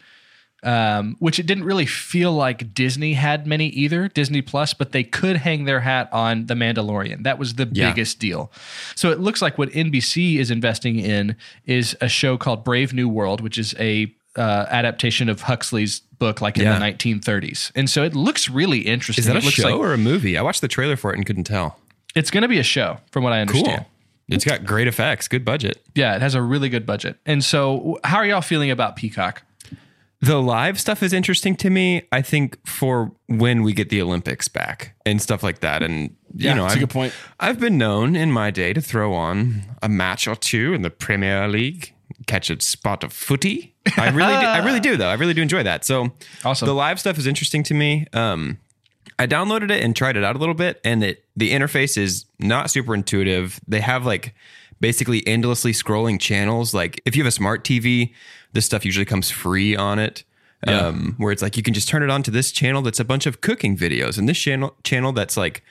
um, 0.66 1.16
which 1.20 1.40
it 1.40 1.46
didn't 1.46 1.64
really 1.64 1.86
feel 1.86 2.34
like 2.34 2.74
Disney 2.74 3.14
had 3.14 3.46
many 3.48 3.68
either, 3.70 4.08
Disney 4.10 4.42
Plus, 4.42 4.74
but 4.74 4.92
they 4.92 5.04
could 5.04 5.38
hang 5.38 5.66
their 5.66 5.80
hat 5.82 6.10
on 6.12 6.48
The 6.48 6.56
Mandalorian. 6.56 7.24
That 7.24 7.38
was 7.40 7.54
the 7.56 7.70
Yeah. 7.72 7.90
biggest 7.92 8.20
deal. 8.20 8.52
So 8.96 9.12
it 9.12 9.20
looks 9.20 9.42
like 9.42 9.58
what 9.58 9.70
NBC 9.74 10.40
is 10.40 10.50
investing 10.52 11.00
in 11.00 11.36
is 11.66 11.96
a 12.02 12.10
show 12.10 12.38
called 12.38 12.64
Brave 12.66 12.94
New 12.94 13.08
World, 13.08 13.42
which 13.42 13.58
is 13.58 13.74
a 13.80 14.14
uh, 14.38 14.66
adaptation 14.70 15.30
of 15.30 15.42
Huxley's 15.44 16.02
book, 16.20 16.42
like 16.42 16.58
in 16.58 16.64
Yeah. 16.66 16.74
the 16.74 16.80
1930s. 16.82 17.72
And 17.74 17.90
so 17.90 18.04
it 18.04 18.14
looks 18.16 18.50
really 18.50 18.80
interesting. 18.80 19.22
Is 19.22 19.28
that 19.28 19.38
a 19.38 19.42
show 19.42 19.64
like 19.70 19.76
or 19.80 19.94
a 19.94 19.98
movie? 19.98 20.38
I 20.38 20.42
watched 20.42 20.60
the 20.60 20.68
trailer 20.68 20.98
for 20.98 21.14
it 21.14 21.16
and 21.18 21.26
couldn't 21.26 21.46
tell. 21.46 21.80
it's 22.16 22.32
going 22.32 22.42
to 22.42 22.48
be 22.50 22.60
a 22.60 22.64
show, 22.64 22.98
from 23.12 23.24
what 23.24 23.32
I 23.34 23.40
understand. 23.42 23.78
Cool. 23.86 24.36
It's 24.36 24.44
got 24.46 24.64
great 24.66 24.88
effects, 24.88 25.28
good 25.28 25.46
budget. 25.46 25.82
Yeah, 25.96 26.16
it 26.16 26.22
has 26.22 26.34
a 26.34 26.42
really 26.42 26.68
good 26.70 26.86
budget. 26.86 27.18
And 27.26 27.44
so, 27.44 28.00
how 28.04 28.18
are 28.18 28.26
y'all 28.26 28.42
feeling 28.42 28.72
about 28.72 28.96
Peacock? 28.96 29.44
The 30.26 30.42
live 30.42 30.80
stuff 30.80 31.04
is 31.04 31.14
interesting 31.14 31.56
to 31.58 31.70
me. 31.70 32.08
I 32.12 32.24
think 32.24 32.58
for 32.68 33.12
when 33.28 33.62
we 33.62 33.74
get 33.74 33.90
the 33.90 34.02
Olympics 34.02 34.48
back 34.48 34.96
and 35.06 35.22
stuff 35.22 35.44
like 35.44 35.60
that, 35.60 35.84
and 35.84 36.16
Yeah, 36.34 36.50
you 36.52 36.56
know, 36.56 36.64
that's 36.64 36.74
a 36.74 36.78
I've, 36.78 36.80
good 36.82 36.90
point. 36.90 37.14
I've 37.40 37.60
been 37.60 37.78
known 37.78 38.16
in 38.16 38.32
my 38.32 38.50
day 38.50 38.74
to 38.74 38.82
throw 38.82 39.14
on 39.14 39.62
a 39.84 39.90
match 39.90 40.28
or 40.28 40.36
two 40.36 40.74
in 40.74 40.82
the 40.82 40.90
Premier 40.90 41.48
League, 41.48 41.94
catch 42.26 42.50
a 42.50 42.60
spot 42.60 43.04
of 43.04 43.14
footy. 43.14 43.76
I 43.98 44.10
really, 44.10 44.34
do, 44.42 44.48
I 44.48 44.66
really 44.66 44.80
do 44.80 44.98
though. 44.98 45.10
I 45.10 45.14
really 45.14 45.36
do 45.36 45.44
enjoy 45.44 45.62
that. 45.62 45.86
So, 45.86 46.12
Awesome. 46.44 46.66
The 46.66 46.74
live 46.74 47.00
stuff 47.00 47.20
is 47.20 47.28
interesting 47.28 47.62
to 47.64 47.76
me. 47.76 48.08
Um, 48.12 48.58
I 49.20 49.28
downloaded 49.28 49.70
it 49.70 49.84
and 49.84 49.96
tried 49.96 50.18
it 50.18 50.24
out 50.24 50.36
a 50.36 50.40
little 50.40 50.56
bit, 50.56 50.82
and 50.84 51.04
it 51.04 51.24
the 51.36 51.52
interface 51.52 51.98
is 52.00 52.26
not 52.40 52.72
super 52.72 52.96
intuitive. 52.96 53.60
They 53.68 53.82
have 53.82 54.08
like 54.08 54.34
basically 54.80 55.26
endlessly 55.28 55.72
scrolling 55.72 56.20
channels. 56.20 56.74
Like 56.74 57.00
if 57.06 57.16
you 57.16 57.24
have 57.24 57.28
a 57.28 57.32
smart 57.32 57.64
TV, 57.64 58.14
this 58.56 58.66
stuff 58.66 58.84
usually 58.84 59.06
comes 59.06 59.30
free 59.30 59.76
on 59.76 60.00
it. 60.00 60.24
Um, 60.68 61.14
where 61.20 61.32
it's 61.32 61.44
like 61.44 61.58
you 61.58 61.62
can 61.62 61.76
just 61.76 61.88
turn 61.88 62.02
it 62.02 62.10
on 62.10 62.24
to 62.24 62.32
this 62.32 62.52
channel 62.52 62.82
that's 62.82 63.00
a 63.00 63.06
bunch 63.06 63.28
of 63.28 63.40
cooking 63.40 63.78
videos, 63.78 64.18
and 64.18 64.28
this 64.28 64.40
channel 64.40 64.74
channel 64.84 65.12
that's 65.12 65.38
like 65.38 65.64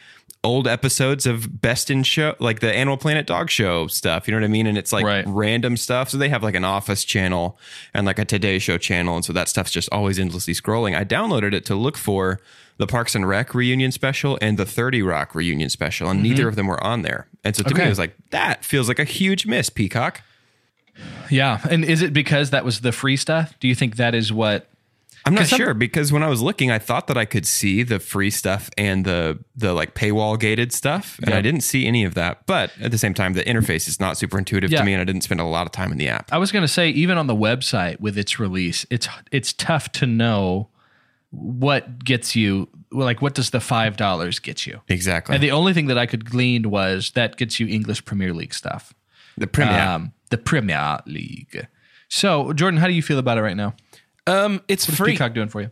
old 0.44 0.68
episodes 0.68 1.26
of 1.26 1.60
Best 1.60 1.90
in 1.90 2.04
Show, 2.04 2.36
like 2.38 2.60
the 2.60 2.72
Animal 2.72 2.96
Planet 2.96 3.26
Dog 3.26 3.50
Show 3.50 3.88
stuff. 3.88 4.28
You 4.28 4.32
know 4.32 4.38
what 4.38 4.44
I 4.44 4.48
mean? 4.48 4.68
And 4.68 4.78
it's 4.78 4.92
like 4.92 5.04
Right. 5.04 5.24
random 5.26 5.76
stuff. 5.76 6.10
So 6.10 6.18
they 6.18 6.28
have 6.28 6.44
like 6.44 6.54
an 6.54 6.64
Office 6.64 7.02
channel 7.04 7.58
and 7.92 8.06
like 8.06 8.20
a 8.20 8.24
Today 8.24 8.60
Show 8.60 8.78
channel, 8.78 9.16
and 9.16 9.24
so 9.24 9.32
that 9.32 9.48
stuff's 9.48 9.72
just 9.72 9.88
always 9.90 10.16
endlessly 10.18 10.54
scrolling. 10.54 10.96
I 10.96 11.04
downloaded 11.04 11.54
it 11.54 11.64
to 11.66 11.74
look 11.74 11.96
for 11.96 12.38
the 12.76 12.86
Parks 12.86 13.16
and 13.16 13.26
Rec 13.26 13.52
reunion 13.52 13.90
special 13.90 14.38
and 14.40 14.56
the 14.58 14.66
30 14.66 15.02
Rock 15.02 15.34
reunion 15.34 15.70
special, 15.70 16.08
and 16.08 16.22
neither 16.22 16.46
of 16.46 16.54
them 16.54 16.68
were 16.68 16.82
on 16.84 17.02
there. 17.02 17.26
And 17.42 17.56
so 17.56 17.64
to 17.64 17.74
me, 17.74 17.82
it 17.84 17.88
was 17.88 17.98
like, 17.98 18.14
that 18.30 18.64
feels 18.64 18.86
like 18.86 18.98
a 19.00 19.04
huge 19.04 19.44
miss, 19.46 19.70
Peacock. 19.70 20.20
Yeah, 21.30 21.60
and 21.70 21.84
is 21.84 22.02
it 22.02 22.12
because 22.12 22.50
that 22.50 22.64
was 22.64 22.80
the 22.80 22.92
free 22.92 23.16
stuff? 23.16 23.54
Do 23.60 23.68
you 23.68 23.74
think 23.74 23.96
that 23.96 24.14
is 24.14 24.32
what? 24.32 24.68
I'm 25.26 25.34
not 25.34 25.46
sure 25.46 25.72
because 25.72 26.12
when 26.12 26.22
I 26.22 26.28
was 26.28 26.42
looking, 26.42 26.70
I 26.70 26.78
thought 26.78 27.06
that 27.06 27.16
I 27.16 27.24
could 27.24 27.46
see 27.46 27.82
the 27.82 27.98
free 27.98 28.28
stuff 28.30 28.68
and 28.76 29.06
the 29.06 29.38
the 29.56 29.72
like 29.72 29.94
paywall 29.94 30.38
gated 30.38 30.70
stuff, 30.72 31.18
and 31.20 31.30
Yeah. 31.30 31.38
I 31.38 31.40
didn't 31.40 31.62
see 31.62 31.86
any 31.86 32.04
of 32.04 32.12
that. 32.14 32.44
But 32.46 32.72
at 32.80 32.90
the 32.90 32.98
same 32.98 33.14
time, 33.14 33.32
the 33.32 33.42
interface 33.42 33.88
is 33.88 33.98
not 33.98 34.18
super 34.18 34.36
intuitive 34.38 34.70
Yeah. 34.70 34.80
to 34.80 34.84
me, 34.84 34.92
and 34.92 35.00
I 35.00 35.04
didn't 35.04 35.22
spend 35.22 35.40
a 35.40 35.44
lot 35.44 35.64
of 35.66 35.72
time 35.72 35.90
in 35.92 35.96
the 35.98 36.08
app. 36.08 36.30
I 36.30 36.36
was 36.36 36.52
going 36.52 36.60
to 36.62 36.68
say, 36.68 36.90
even 36.90 37.16
on 37.16 37.26
the 37.26 37.34
website 37.34 38.00
with 38.00 38.18
its 38.18 38.38
release, 38.38 38.84
it's 38.90 39.08
it's 39.32 39.54
tough 39.54 39.90
to 39.92 40.06
know 40.06 40.68
what 41.30 42.04
gets 42.04 42.36
you. 42.36 42.68
Like, 42.92 43.22
what 43.22 43.34
does 43.34 43.50
the 43.50 43.60
five 43.60 43.96
dollars 43.96 44.38
get 44.38 44.66
you? 44.66 44.82
Exactly. 44.88 45.34
And 45.34 45.42
the 45.42 45.50
only 45.50 45.72
thing 45.72 45.86
that 45.86 45.98
I 45.98 46.06
could 46.06 46.24
glean 46.24 46.70
was 46.70 47.10
that 47.12 47.36
gets 47.36 47.58
you 47.58 47.66
English 47.66 48.04
Premier 48.04 48.32
League 48.34 48.54
stuff. 48.54 48.92
the 49.36 49.46
Premier. 49.48 49.80
Um, 49.80 50.12
the 50.30 50.38
Premier 50.38 50.98
League. 51.06 51.66
So, 52.08 52.52
Jordan, 52.52 52.80
how 52.80 52.86
do 52.86 52.92
you 52.92 53.02
feel 53.02 53.18
about 53.18 53.38
it 53.38 53.42
right 53.42 53.56
now? 53.56 53.74
Um, 54.26 54.62
it's 54.68 54.86
What's 54.88 54.98
free. 54.98 55.12
Peacock 55.12 55.34
doing 55.34 55.48
for 55.48 55.60
you? 55.62 55.70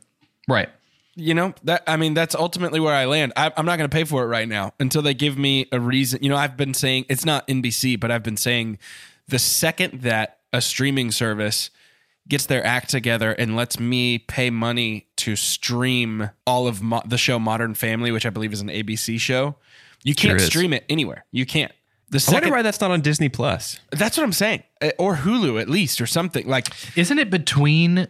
Right. 0.48 0.68
you 1.14 1.34
know 1.34 1.54
that 1.64 1.82
i 1.86 1.96
mean 1.96 2.14
that's 2.14 2.34
ultimately 2.34 2.80
where 2.80 2.94
i 2.94 3.04
land 3.04 3.32
I, 3.36 3.52
i'm 3.56 3.64
not 3.66 3.76
going 3.76 3.88
to 3.88 3.94
pay 3.94 4.04
for 4.04 4.24
it 4.24 4.26
right 4.26 4.48
now 4.48 4.72
until 4.80 5.02
they 5.02 5.12
give 5.14 5.36
me 5.38 5.66
a 5.70 5.78
reason 5.78 6.18
you 6.22 6.28
know 6.30 6.36
i've 6.36 6.56
been 6.56 6.72
saying 6.74 7.04
it's 7.08 7.24
not 7.24 7.46
nbc 7.48 8.00
but 8.00 8.10
i've 8.10 8.22
been 8.22 8.36
saying 8.38 8.78
the 9.28 9.38
second 9.38 10.00
that 10.02 10.38
a 10.54 10.60
streaming 10.62 11.12
service 11.12 11.70
gets 12.28 12.46
their 12.46 12.64
act 12.66 12.88
together 12.90 13.32
and 13.32 13.54
lets 13.54 13.78
me 13.78 14.18
pay 14.18 14.48
money 14.50 15.06
to 15.16 15.36
stream 15.36 16.30
all 16.46 16.66
of 16.66 16.82
mo- 16.82 17.02
the 17.06 17.18
show 17.18 17.38
modern 17.38 17.74
family 17.74 18.10
which 18.10 18.24
i 18.26 18.30
believe 18.30 18.52
is 18.52 18.60
an 18.62 18.68
abc 18.68 19.20
show 19.20 19.54
you 20.02 20.14
can't 20.14 20.40
is. 20.40 20.46
stream 20.46 20.72
it 20.72 20.84
anywhere 20.88 21.24
you 21.30 21.44
can't 21.46 21.72
the 22.12 22.24
I 22.28 22.32
wonder 22.34 22.50
why 22.50 22.62
that's 22.62 22.80
not 22.80 22.90
on 22.92 23.00
Disney 23.00 23.28
Plus. 23.28 23.78
that's 23.90 24.16
what 24.16 24.22
i'm 24.24 24.32
saying 24.32 24.62
Uh, 24.80 24.90
or 24.98 25.16
hulu 25.16 25.60
at 25.60 25.68
least 25.68 26.00
or 26.00 26.06
something 26.06 26.46
like 26.46 26.68
Isn't 26.96 27.18
it 27.18 27.30
between? 27.30 28.06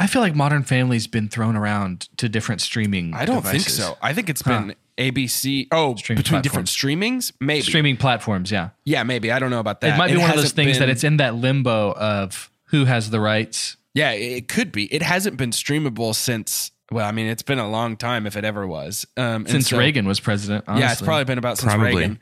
I 0.00 0.06
feel 0.06 0.22
like 0.22 0.34
Modern 0.36 0.62
Family's 0.62 1.08
been 1.08 1.28
thrown 1.28 1.56
around 1.56 2.08
to 2.18 2.28
different 2.28 2.60
streaming. 2.60 3.14
i 3.14 3.24
don't 3.24 3.44
think 3.44 3.62
so 3.62 3.96
i 4.00 4.12
think 4.12 4.28
it's 4.30 4.42
been 4.42 4.74
abc 4.96 5.66
oh 5.72 5.94
Streaming 5.96 6.22
between 6.22 6.42
different 6.42 6.68
streamings 6.68 7.32
maybe 7.40 7.62
Streaming 7.62 7.96
platforms, 7.96 8.50
yeah. 8.50 8.70
Yeah, 8.84 9.02
maybe. 9.04 9.30
I 9.32 9.38
don't 9.38 9.50
know 9.50 9.60
about 9.60 9.80
that. 9.80 9.94
It 9.94 9.98
might 9.98 10.08
be 10.10 10.16
one 10.16 10.30
of 10.30 10.36
those 10.36 10.44
hasn't 10.44 10.56
things 10.56 10.78
that 10.78 10.88
it's 10.88 11.04
in 11.04 11.16
that 11.18 11.34
limbo 11.36 11.92
of 11.92 12.50
who 12.70 12.84
has 12.84 13.10
the 13.10 13.20
rights. 13.20 13.76
Yeah, 13.94 14.10
it 14.12 14.48
could 14.48 14.70
be. 14.72 14.92
It 14.92 15.02
hasn't 15.02 15.36
been 15.36 15.50
streamable 15.50 16.14
since. 16.14 16.70
Well, 16.90 17.06
I 17.06 17.12
mean, 17.12 17.26
it's 17.26 17.42
been 17.42 17.58
a 17.58 17.68
long 17.68 17.96
time 17.96 18.26
if 18.26 18.36
it 18.36 18.44
ever 18.44 18.66
was. 18.66 19.06
Um, 19.16 19.46
Since 19.46 19.68
so- 19.68 19.78
Reagan 19.78 20.06
was 20.06 20.20
president, 20.20 20.64
honestly. 20.66 20.86
Yeah, 20.86 20.92
it's 20.92 21.02
probably 21.02 21.24
been 21.24 21.38
about 21.38 21.58
since 21.58 21.72
Probably. 21.72 21.94
Reagan. 21.96 22.18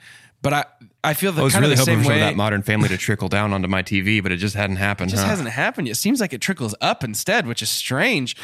But 0.47 0.53
I, 0.53 0.65
I 1.03 1.15
feel 1.15 1.33
the 1.33 1.41
I 1.41 1.45
was 1.45 1.55
kind 1.55 1.65
really 1.65 1.73
of 1.73 1.81
the 1.81 1.85
hoping 1.87 2.05
same 2.05 2.05
for 2.05 2.11
way. 2.11 2.21
that 2.21 2.37
Modern 2.37 2.63
Family 2.63 2.89
to 2.91 2.97
trickle 2.97 3.29
down 3.29 3.53
onto 3.53 3.67
my 3.67 3.83
TV, 3.83 4.23
but 4.23 4.31
it 4.31 4.37
just 4.37 4.55
hadn't 4.55 4.77
happened. 4.77 5.11
It 5.11 5.15
just 5.15 5.25
huh? 5.25 5.31
hasn't 5.31 5.49
happened 5.49 5.89
yet. 5.89 5.95
It 5.95 5.97
seems 5.97 6.21
like 6.21 6.33
it 6.33 6.41
trickles 6.41 6.73
up 6.81 7.03
instead, 7.03 7.49
which 7.49 7.63
is 7.63 7.69
strange. 7.69 8.37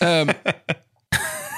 Um, 0.00 0.30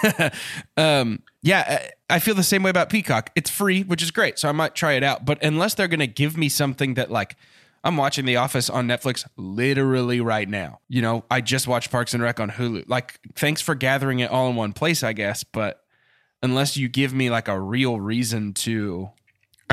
um, 0.76 1.22
yeah, 1.42 1.88
I 2.10 2.16
I 2.16 2.18
feel 2.18 2.34
the 2.34 2.42
same 2.42 2.64
way 2.64 2.70
about 2.70 2.88
Peacock. 2.88 3.30
It's 3.36 3.50
free, 3.50 3.84
which 3.84 4.02
is 4.02 4.10
great, 4.10 4.36
so 4.40 4.48
I 4.48 4.52
might 4.52 4.74
try 4.74 4.94
it 4.94 5.04
out. 5.04 5.24
But 5.24 5.40
unless 5.44 5.74
they're 5.74 5.86
going 5.86 6.00
to 6.00 6.08
give 6.08 6.36
me 6.36 6.48
something 6.48 6.94
that 6.94 7.12
like 7.12 7.36
I'm 7.84 7.96
watching 7.96 8.24
The 8.24 8.34
Office 8.34 8.68
on 8.68 8.88
Netflix 8.88 9.24
literally 9.36 10.20
right 10.20 10.48
now. 10.48 10.80
You 10.88 11.02
know, 11.02 11.24
I 11.30 11.40
just 11.40 11.68
watched 11.68 11.92
Parks 11.92 12.14
and 12.14 12.22
Rec 12.22 12.40
on 12.40 12.50
Hulu. 12.50 12.88
Like, 12.88 13.20
thanks 13.36 13.60
for 13.60 13.76
gathering 13.76 14.18
it 14.18 14.30
all 14.32 14.50
in 14.50 14.56
one 14.56 14.72
place, 14.72 15.04
I 15.04 15.12
guess. 15.12 15.44
But 15.44 15.84
unless 16.42 16.76
you 16.76 16.88
give 16.88 17.14
me 17.14 17.30
like 17.30 17.46
a 17.46 17.60
real 17.60 18.00
reason 18.00 18.54
to, 18.54 19.10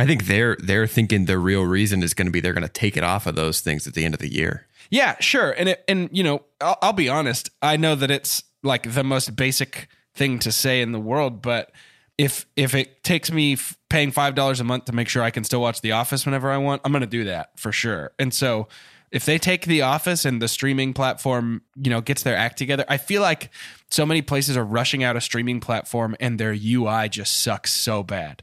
I 0.02 0.06
think 0.08 0.26
they're 0.26 0.56
they're 0.58 0.88
thinking 0.88 1.26
the 1.26 1.38
real 1.38 1.62
reason 1.62 2.02
is 2.02 2.16
going 2.16 2.26
to 2.26 2.32
be 2.32 2.40
they're 2.40 2.54
going 2.54 2.66
to 2.66 2.70
take 2.70 2.98
it 2.98 3.04
off 3.04 3.28
of 3.28 3.36
those 3.36 3.62
things 3.62 3.86
at 3.86 3.94
the 3.94 4.04
end 4.04 4.16
of 4.16 4.20
the 4.20 4.34
year. 4.34 4.66
yeah, 4.90 5.16
sure. 5.20 5.52
And 5.52 5.70
it, 5.70 5.84
and 5.88 6.10
you 6.12 6.24
know, 6.24 6.44
I'll, 6.60 6.78
I'll 6.82 6.94
be 6.94 7.08
honest. 7.08 7.52
I 7.62 7.78
know 7.78 7.94
that 7.94 8.10
it's 8.10 8.44
like 8.64 8.92
the 8.94 9.04
most 9.04 9.36
basic 9.36 9.88
thing 10.16 10.40
to 10.40 10.52
say 10.52 10.82
in 10.82 10.92
the 10.92 11.00
world, 11.00 11.44
but 11.44 11.72
if 12.18 12.48
if 12.56 12.74
it 12.74 13.04
takes 13.04 13.32
me 13.32 13.54
f- 13.54 13.78
paying 13.90 14.10
five 14.10 14.34
dollars 14.34 14.60
a 14.60 14.64
month 14.64 14.86
to 14.86 14.92
make 14.92 15.08
sure 15.08 15.22
I 15.22 15.30
can 15.30 15.44
still 15.44 15.62
watch 15.62 15.82
The 15.82 15.92
Office 15.92 16.26
whenever 16.26 16.50
I 16.50 16.58
want, 16.58 16.82
I'm 16.84 16.92
going 16.92 17.02
to 17.02 17.08
do 17.08 17.26
that 17.26 17.60
for 17.60 17.72
sure. 17.72 18.12
And 18.18 18.34
so, 18.34 18.68
if 19.12 19.26
they 19.26 19.38
take 19.38 19.66
The 19.66 19.84
Office 19.84 20.26
and 20.26 20.42
the 20.42 20.48
streaming 20.48 20.94
platform, 20.94 21.62
you 21.76 21.92
know, 21.92 22.02
gets 22.02 22.24
their 22.24 22.36
act 22.36 22.58
together, 22.58 22.86
I 22.90 22.98
feel 22.98 23.22
like 23.22 23.52
so 23.92 24.04
many 24.04 24.24
places 24.24 24.58
are 24.58 24.66
rushing 24.66 25.04
out 25.04 25.16
a 25.16 25.22
streaming 25.22 25.60
platform 25.60 26.16
and 26.20 26.40
their 26.40 26.56
UI 26.60 27.08
just 27.08 27.44
sucks 27.44 27.72
so 27.72 28.02
bad. 28.02 28.42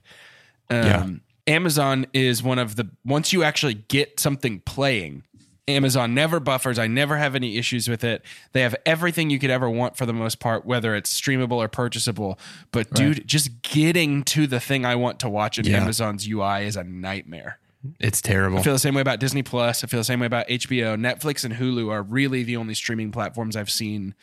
Um, 0.71 0.85
Yeah. 0.87 1.07
Amazon 1.49 2.07
is 2.13 2.43
one 2.43 2.59
of 2.59 2.77
the 2.77 2.89
once 3.05 3.33
you 3.33 3.43
actually 3.43 3.75
get 3.75 4.21
something 4.21 4.61
playing, 4.61 5.25
Amazon 5.67 6.15
never 6.15 6.41
buffers. 6.41 6.79
I 6.79 6.87
never 6.87 7.17
have 7.17 7.35
any 7.35 7.57
issues 7.59 7.89
with 7.89 8.05
it. 8.05 8.23
They 8.53 8.63
have 8.63 8.77
everything 8.87 9.31
you 9.31 9.39
could 9.39 9.51
ever 9.51 9.69
want 9.69 9.97
for 9.97 10.07
the 10.07 10.13
most 10.13 10.41
part, 10.41 10.65
whether 10.65 10.95
it's 10.95 11.19
streamable 11.19 11.53
or 11.57 11.69
purchasable. 11.69 12.39
But 12.71 12.93
dude, 12.93 13.27
just 13.27 13.63
getting 13.63 14.25
to 14.25 14.47
the 14.47 14.61
thing 14.61 14.85
I 14.85 14.95
want 14.95 15.21
to 15.21 15.29
watch 15.29 15.59
in 15.59 15.67
Yeah. 15.67 15.83
Amazon's 15.83 16.29
UI 16.29 16.65
is 16.67 16.77
a 16.77 16.85
nightmare. 16.85 17.59
It's 18.01 18.21
terrible. 18.21 18.59
I 18.59 18.63
feel 18.63 18.73
the 18.73 18.79
same 18.79 18.95
way 18.95 19.03
about 19.03 19.21
Disney 19.21 19.43
Plus. 19.43 19.85
I 19.85 19.87
feel 19.87 20.01
the 20.01 20.05
same 20.05 20.21
way 20.21 20.27
about 20.27 20.49
HBO. 20.49 20.97
Netflix 20.97 21.45
and 21.45 21.55
Hulu 21.55 21.91
are 21.93 22.03
really 22.03 22.43
the 22.43 22.57
only 22.57 22.75
streaming 22.75 23.13
platforms 23.13 23.57
I've 23.57 23.71
seen 23.71 24.15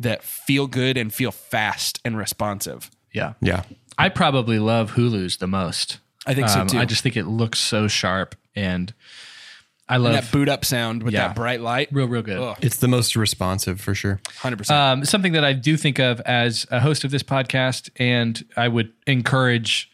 that 0.00 0.22
feel 0.24 0.66
good 0.66 0.96
and 0.96 1.14
feel 1.14 1.30
fast 1.30 2.00
and 2.04 2.16
responsive. 2.16 2.90
Yeah. 3.12 3.34
yeah. 3.40 3.62
I 3.96 4.08
probably 4.08 4.58
love 4.58 4.92
Hulu's 4.92 5.36
the 5.36 5.46
most. 5.46 5.98
I 6.26 6.34
think 6.34 6.48
so, 6.48 6.60
Um, 6.60 6.66
too. 6.66 6.78
I 6.78 6.84
just 6.84 7.02
think 7.02 7.16
it 7.16 7.26
looks 7.26 7.58
so 7.58 7.88
sharp 7.88 8.34
and 8.56 8.92
I 9.88 9.96
And 9.96 10.04
love 10.04 10.12
that 10.14 10.32
boot 10.32 10.48
up 10.48 10.64
sound 10.64 11.02
with 11.02 11.12
Yeah. 11.12 11.28
that 11.28 11.36
bright 11.36 11.60
light. 11.60 11.88
real, 11.92 12.08
real 12.08 12.22
good. 12.22 12.38
Ugh, 12.38 12.56
It's 12.62 12.76
the 12.76 12.88
most 12.88 13.14
responsive 13.16 13.80
for 13.80 13.94
sure. 13.94 14.20
100%. 14.40 14.70
Um, 14.70 15.04
something 15.04 15.32
that 15.32 15.44
I 15.44 15.52
do 15.52 15.76
think 15.76 15.98
of 15.98 16.20
as 16.22 16.66
a 16.70 16.80
host 16.80 17.04
of 17.04 17.10
this 17.10 17.22
podcast, 17.22 17.90
and 17.96 18.42
I 18.56 18.68
would 18.68 18.92
encourage 19.06 19.90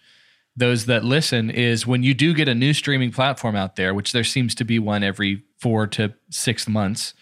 those 0.57 0.87
that 0.87 1.05
listen 1.05 1.51
is 1.51 1.87
when 1.88 2.03
you 2.05 2.14
do 2.14 2.35
get 2.35 2.49
a 2.49 2.55
new 2.55 2.73
streaming 2.73 3.11
platform 3.11 3.57
out 3.57 3.75
there, 3.77 3.93
which 3.95 4.12
there 4.12 4.23
seems 4.25 4.55
to 4.57 4.64
be 4.64 4.79
one 4.79 5.03
every 5.03 5.43
four 5.59 5.87
to 5.88 6.12
six 6.31 6.69
months, 6.69 7.14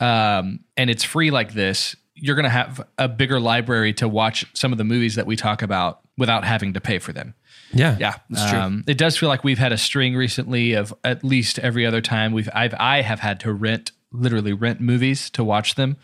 um, 0.00 0.60
and 0.76 0.90
it's 0.90 1.04
free 1.04 1.30
like 1.30 1.54
this, 1.54 1.96
you're 2.14 2.34
going 2.34 2.44
to 2.44 2.50
have 2.50 2.84
a 2.98 3.08
bigger 3.08 3.40
library 3.40 3.92
to 3.94 4.08
watch 4.08 4.44
some 4.54 4.72
of 4.72 4.78
the 4.78 4.84
movies 4.84 5.14
that 5.14 5.26
we 5.26 5.36
talk 5.36 5.62
about 5.62 6.00
without 6.18 6.44
having 6.44 6.72
to 6.74 6.80
pay 6.80 6.98
for 6.98 7.12
them. 7.12 7.34
Yeah. 7.72 7.96
yeah, 7.98 8.14
that's 8.30 8.50
true. 8.50 8.58
Um, 8.58 8.84
it 8.86 8.96
does 8.96 9.16
feel 9.16 9.28
like 9.28 9.42
we've 9.44 9.58
had 9.58 9.72
a 9.72 9.78
string 9.78 10.14
recently 10.16 10.72
of 10.74 10.94
at 11.04 11.24
least 11.24 11.58
every 11.58 11.84
other 11.84 12.00
time 12.00 12.32
we've 12.32 12.48
I've 12.54 12.74
I 12.78 13.02
have 13.02 13.20
had 13.20 13.40
to 13.40 13.52
rent 13.52 13.92
literally 14.12 14.52
rent 14.52 14.80
movies 14.80 15.30
to 15.30 15.42
watch 15.44 15.74
them. 15.74 15.96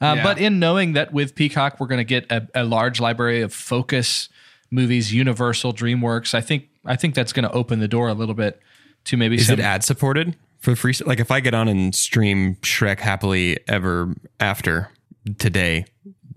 Uh, 0.00 0.14
Yeah. 0.16 0.22
But 0.24 0.38
in 0.38 0.58
knowing 0.58 0.92
that 0.94 1.12
with 1.12 1.34
Peacock 1.34 1.78
we're 1.80 1.86
going 1.86 1.98
to 1.98 2.04
get 2.04 2.30
a, 2.30 2.46
a 2.54 2.64
large 2.64 3.00
library 3.00 3.42
of 3.42 3.52
focus 3.54 4.28
movies, 4.70 5.14
Universal, 5.14 5.72
DreamWorks, 5.74 6.34
I 6.34 6.40
think 6.40 6.68
I 6.84 6.96
think 6.96 7.14
that's 7.14 7.32
going 7.32 7.44
to 7.48 7.52
open 7.52 7.78
the 7.78 7.88
door 7.88 8.08
a 8.08 8.14
little 8.14 8.34
bit 8.34 8.60
to 9.04 9.16
maybe 9.16 9.36
Is 9.36 9.46
some. 9.46 9.58
it 9.58 9.62
ad 9.62 9.84
supported 9.84 10.36
for 10.58 10.74
free? 10.74 10.94
Like 11.06 11.20
if 11.20 11.30
I 11.30 11.40
get 11.40 11.54
on 11.54 11.68
and 11.68 11.94
stream 11.94 12.56
Shrek 12.56 13.00
Happily 13.00 13.58
Ever 13.68 14.14
After 14.40 14.90
today, 15.38 15.86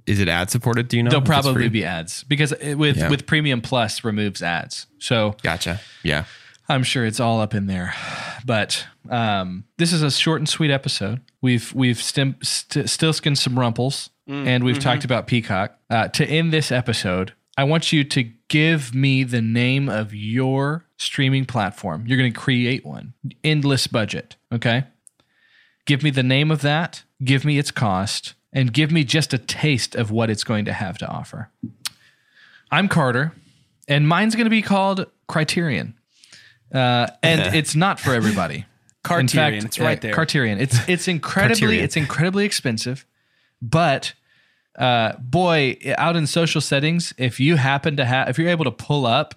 is 0.08 0.20
it 0.20 0.28
ad 0.28 0.50
supported? 0.50 0.88
Do 0.88 0.98
you 0.98 1.04
know? 1.04 1.10
There'll 1.10 1.26
probably 1.26 1.70
be 1.70 1.84
ads 1.86 2.24
because 2.24 2.52
it, 2.54 2.76
with 2.76 2.98
Yeah. 2.98 3.10
with 3.10 3.26
Premium 3.28 3.62
Plus 3.62 4.04
removes 4.04 4.42
ads. 4.42 4.88
So 5.00 5.36
Gotcha. 5.44 5.80
Yeah. 6.04 6.26
I'm 6.70 6.84
sure 6.84 7.06
it's 7.06 7.20
all 7.20 7.40
up 7.40 7.54
in 7.54 7.68
there. 7.68 7.94
But 8.46 8.86
um, 9.10 9.64
this 9.78 9.94
is 9.94 10.02
a 10.02 10.12
short 10.12 10.42
and 10.42 10.50
sweet 10.50 10.72
episode. 10.72 11.22
We've 11.42 11.74
we've 11.74 12.02
stim- 12.02 12.38
st- 12.44 12.90
still 12.90 13.14
skinned 13.14 13.38
some 13.38 13.58
rumples, 13.58 14.10
and 14.28 14.64
we've 14.66 14.80
talked 14.80 15.06
about 15.06 15.28
Peacock. 15.28 15.78
Uh, 15.90 16.10
to 16.10 16.26
end 16.26 16.52
this 16.52 16.70
episode, 16.72 17.34
I 17.58 17.64
want 17.64 17.94
you 17.94 18.04
to 18.04 18.24
give 18.50 18.94
me 18.94 19.24
the 19.24 19.42
name 19.42 19.88
of 19.88 20.14
your 20.14 20.86
streaming 20.98 21.46
platform. 21.46 22.04
You're 22.06 22.18
going 22.18 22.34
to 22.34 22.38
create 22.40 22.86
one. 22.86 23.14
Endless 23.46 23.88
budget. 23.88 24.36
Okay. 24.54 24.84
Give 25.86 26.04
me 26.04 26.10
the 26.10 26.24
name 26.24 26.52
of 26.52 26.62
that. 26.64 27.04
Give 27.24 27.46
me 27.46 27.58
its 27.58 27.72
cost, 27.72 28.34
and 28.58 28.74
give 28.74 28.92
me 28.92 29.04
just 29.04 29.36
a 29.36 29.38
taste 29.38 29.94
of 29.94 30.10
what 30.10 30.32
it's 30.32 30.44
going 30.44 30.66
to 30.66 30.74
have 30.74 30.98
to 30.98 31.08
offer. 31.08 31.52
I'm 32.72 32.88
Carter, 32.88 33.32
and 33.88 34.08
mine's 34.08 34.34
going 34.34 34.48
to 34.48 34.50
be 34.50 34.64
called 34.64 35.06
Criterion. 35.28 35.94
Uh, 36.74 37.06
and 37.22 37.56
it's 37.56 37.76
not 37.76 38.00
for 38.00 38.16
everybody. 38.16 38.66
Criterion, 39.04 39.64
it's 39.64 39.80
right 39.80 40.00
uh, 40.00 40.02
there. 40.02 40.14
Criterion. 40.14 40.60
It's 40.60 40.76
it's 40.90 41.08
incredibly 41.18 41.80
it's 41.80 41.96
incredibly 41.96 42.46
expensive, 42.46 43.06
but 43.62 44.14
uh, 44.76 45.14
boy, 45.18 45.78
out 45.96 46.16
in 46.16 46.26
social 46.26 46.60
settings, 46.60 47.14
if 47.20 47.40
you 47.40 47.58
happen 47.58 47.96
to 47.98 48.06
have, 48.06 48.28
if 48.28 48.40
you're 48.40 48.50
able 48.50 48.66
to 48.66 48.72
pull 48.72 49.06
up 49.06 49.36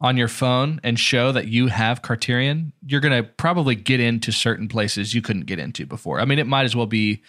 on 0.00 0.16
your 0.16 0.28
phone 0.28 0.80
and 0.84 1.00
show 1.00 1.32
that 1.32 1.48
you 1.48 1.66
have 1.66 2.00
Criterion, 2.00 2.72
you're 2.86 3.00
gonna 3.00 3.24
probably 3.24 3.74
get 3.74 3.98
into 3.98 4.30
certain 4.30 4.68
places 4.68 5.14
you 5.14 5.20
couldn't 5.20 5.46
get 5.46 5.58
into 5.58 5.84
before. 5.84 6.20
I 6.20 6.24
mean, 6.26 6.38
it 6.38 6.46
might 6.46 6.64
as 6.64 6.76
well 6.76 6.86
be 6.86 7.22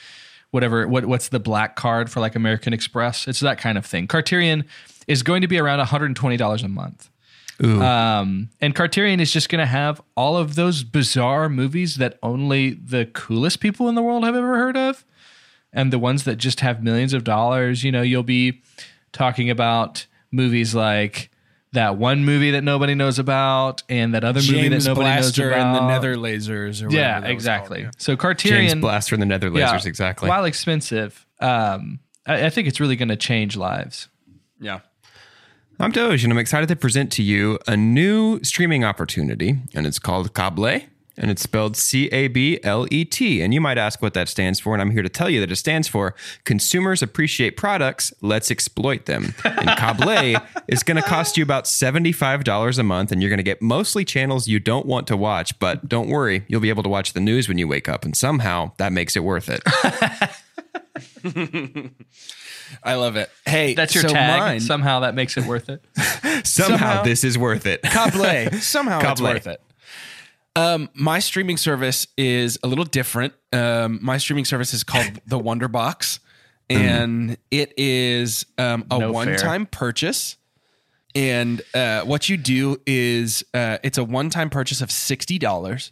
whatever. 0.53 0.87
What 0.87 1.05
what's 1.07 1.29
the 1.29 1.39
black 1.39 1.75
card 1.75 2.11
for 2.11 2.19
like 2.19 2.35
American 2.35 2.73
Express? 2.73 3.27
It's 3.27 3.39
that 3.39 3.57
kind 3.57 3.77
of 3.77 3.85
thing. 3.85 4.07
Criterion 4.07 4.65
is 5.07 5.23
going 5.23 5.41
to 5.41 5.47
be 5.47 5.57
around 5.57 5.79
120 5.79 6.37
dollars 6.37 6.63
a 6.63 6.67
month. 6.67 7.09
Um, 7.81 8.49
and 8.61 8.75
Criterion 8.75 9.19
is 9.19 9.31
just 9.31 9.47
going 9.49 9.59
to 9.59 9.65
have 9.65 10.01
all 10.17 10.37
of 10.37 10.55
those 10.55 10.83
bizarre 10.83 11.49
movies 11.49 11.95
that 11.97 12.19
only 12.21 12.71
the 12.71 13.05
coolest 13.13 13.59
people 13.59 13.87
in 13.87 13.95
the 13.95 14.01
world 14.01 14.23
have 14.25 14.35
ever 14.35 14.57
heard 14.57 14.75
of, 14.75 15.05
and 15.71 15.91
the 15.93 15.99
ones 15.99 16.23
that 16.25 16.37
just 16.37 16.59
have 16.59 16.83
millions 16.83 17.13
of 17.13 17.23
dollars. 17.23 17.83
You 17.83 17.91
know, 17.91 18.01
you'll 18.01 18.23
be 18.23 18.61
talking 19.11 19.49
about 19.49 20.05
movies 20.31 20.75
like 20.75 21.29
that 21.73 21.97
one 21.97 22.23
movie 22.23 22.51
that 22.51 22.63
nobody 22.63 22.95
knows 22.95 23.19
about, 23.19 23.83
and 23.89 24.13
that 24.13 24.23
other 24.23 24.39
movie 24.39 24.69
that 24.69 24.85
nobody 24.85 25.05
Blaster 25.05 25.49
knows 25.49 25.55
about. 25.57 25.67
and 25.67 25.75
the 25.75 25.87
Nether 25.87 26.15
Lasers. 26.15 26.81
Or 26.81 26.85
whatever 26.85 26.95
yeah, 26.95 27.19
that 27.19 27.29
exactly. 27.29 27.81
called, 27.83 27.91
So 27.97 28.15
Criterion, 28.15 28.69
James 28.69 28.81
Blaster 28.81 29.15
and 29.15 29.21
the 29.21 29.25
Nether 29.25 29.49
yeah, 29.49 29.73
Lasers. 29.73 29.85
exactly. 29.85 30.29
While 30.29 30.45
expensive, 30.45 31.25
um, 31.39 31.99
I, 32.25 32.45
I 32.45 32.49
think 32.49 32.67
it's 32.67 32.79
really 32.79 32.95
going 32.95 33.09
to 33.09 33.15
change 33.17 33.57
lives. 33.57 34.07
Yeah. 34.59 34.79
I'm 35.79 35.91
Doge, 35.91 36.23
and 36.23 36.31
I'm 36.31 36.37
excited 36.39 36.69
to 36.69 36.75
present 36.75 37.11
to 37.13 37.23
you 37.23 37.57
a 37.67 37.75
new 37.75 38.41
streaming 38.43 38.83
opportunity, 38.83 39.57
and 39.73 39.87
it's 39.87 39.99
called 39.99 40.33
Cable, 40.35 40.81
and 41.17 41.29
it's 41.29 41.41
spelled 41.41 41.75
C 41.77 42.07
A 42.07 42.27
B 42.27 42.59
L 42.63 42.87
E 42.91 43.05
T. 43.05 43.41
And 43.41 43.53
you 43.53 43.61
might 43.61 43.77
ask 43.77 44.01
what 44.01 44.13
that 44.13 44.29
stands 44.29 44.59
for, 44.59 44.73
and 44.73 44.81
I'm 44.81 44.91
here 44.91 45.03
to 45.03 45.09
tell 45.09 45.29
you 45.29 45.39
that 45.41 45.51
it 45.51 45.55
stands 45.55 45.87
for 45.87 46.15
Consumers 46.43 47.01
Appreciate 47.01 47.57
Products, 47.57 48.13
Let's 48.21 48.49
Exploit 48.51 49.05
Them. 49.05 49.33
And 49.43 49.69
Cable 49.77 50.41
is 50.67 50.83
going 50.83 50.97
to 50.97 51.03
cost 51.03 51.37
you 51.37 51.43
about 51.43 51.65
$75 51.65 52.79
a 52.79 52.83
month, 52.83 53.11
and 53.11 53.21
you're 53.21 53.29
going 53.29 53.37
to 53.37 53.43
get 53.43 53.61
mostly 53.61 54.05
channels 54.05 54.47
you 54.47 54.59
don't 54.59 54.85
want 54.85 55.07
to 55.07 55.17
watch, 55.17 55.57
but 55.59 55.87
don't 55.87 56.09
worry, 56.09 56.43
you'll 56.47 56.61
be 56.61 56.69
able 56.69 56.83
to 56.83 56.89
watch 56.89 57.13
the 57.13 57.19
news 57.19 57.47
when 57.47 57.57
you 57.57 57.67
wake 57.67 57.87
up, 57.87 58.05
and 58.05 58.15
somehow 58.15 58.71
that 58.77 58.91
makes 58.91 59.15
it 59.15 59.23
worth 59.23 59.49
it. 59.49 59.61
I 62.83 62.95
love 62.95 63.15
it. 63.15 63.29
Hey, 63.45 63.73
That's 63.73 63.93
your 63.95 64.03
so 64.03 64.09
tag. 64.09 64.39
Mine, 64.39 64.59
Somehow 64.59 65.01
that 65.01 65.15
makes 65.15 65.37
it 65.37 65.45
worth 65.45 65.69
it. 65.69 65.83
Somehow, 65.95 66.41
Somehow- 66.43 67.03
this 67.03 67.23
is 67.23 67.37
worth 67.37 67.65
it. 67.65 67.81
Cable. 67.83 68.57
Somehow 68.59 69.11
it's 69.11 69.21
worth 69.21 69.47
it. 69.47 69.61
Um, 70.55 70.89
my 70.93 71.19
streaming 71.19 71.57
service 71.57 72.07
is 72.17 72.59
a 72.63 72.67
little 72.67 72.85
different. 72.85 73.33
Um, 73.51 73.99
my 74.01 74.17
streaming 74.17 74.45
service 74.45 74.73
is 74.73 74.83
called 74.83 75.19
the 75.25 75.39
Wonder 75.39 75.67
Box, 75.67 76.19
and 76.69 77.37
it 77.49 77.73
is 77.77 78.45
um, 78.57 78.85
a 78.91 78.99
No 78.99 79.11
one-time 79.11 79.65
purchase. 79.65 80.37
And 81.15 81.61
uh, 81.73 82.01
what 82.01 82.29
you 82.29 82.37
do 82.37 82.81
is 82.85 83.43
uh, 83.53 83.77
it's 83.83 83.97
a 83.97 84.03
one-time 84.03 84.49
purchase 84.49 84.81
of 84.81 84.91
sixty 84.91 85.37
dollars, 85.39 85.91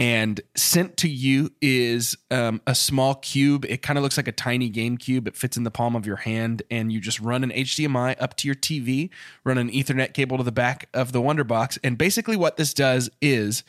and 0.00 0.40
sent 0.56 0.96
to 0.96 1.10
you 1.10 1.52
is 1.60 2.16
um, 2.30 2.62
a 2.66 2.74
small 2.74 3.16
cube. 3.16 3.66
It 3.68 3.82
kind 3.82 3.98
of 3.98 4.02
looks 4.02 4.16
like 4.16 4.26
a 4.26 4.32
tiny 4.32 4.70
game 4.70 4.96
cube. 4.96 5.28
It 5.28 5.36
fits 5.36 5.58
in 5.58 5.64
the 5.64 5.70
palm 5.70 5.94
of 5.94 6.06
your 6.06 6.16
hand, 6.16 6.62
and 6.70 6.90
you 6.90 7.00
just 7.00 7.20
run 7.20 7.44
an 7.44 7.50
HDMI 7.50 8.16
up 8.18 8.34
to 8.38 8.48
your 8.48 8.54
TV, 8.54 9.10
run 9.44 9.58
an 9.58 9.70
Ethernet 9.70 10.14
cable 10.14 10.38
to 10.38 10.42
the 10.42 10.50
back 10.50 10.88
of 10.94 11.12
the 11.12 11.20
Wonder 11.20 11.44
Box, 11.44 11.78
and 11.84 11.98
basically 11.98 12.34
what 12.34 12.56
this 12.56 12.72
does 12.72 13.10
is 13.20 13.62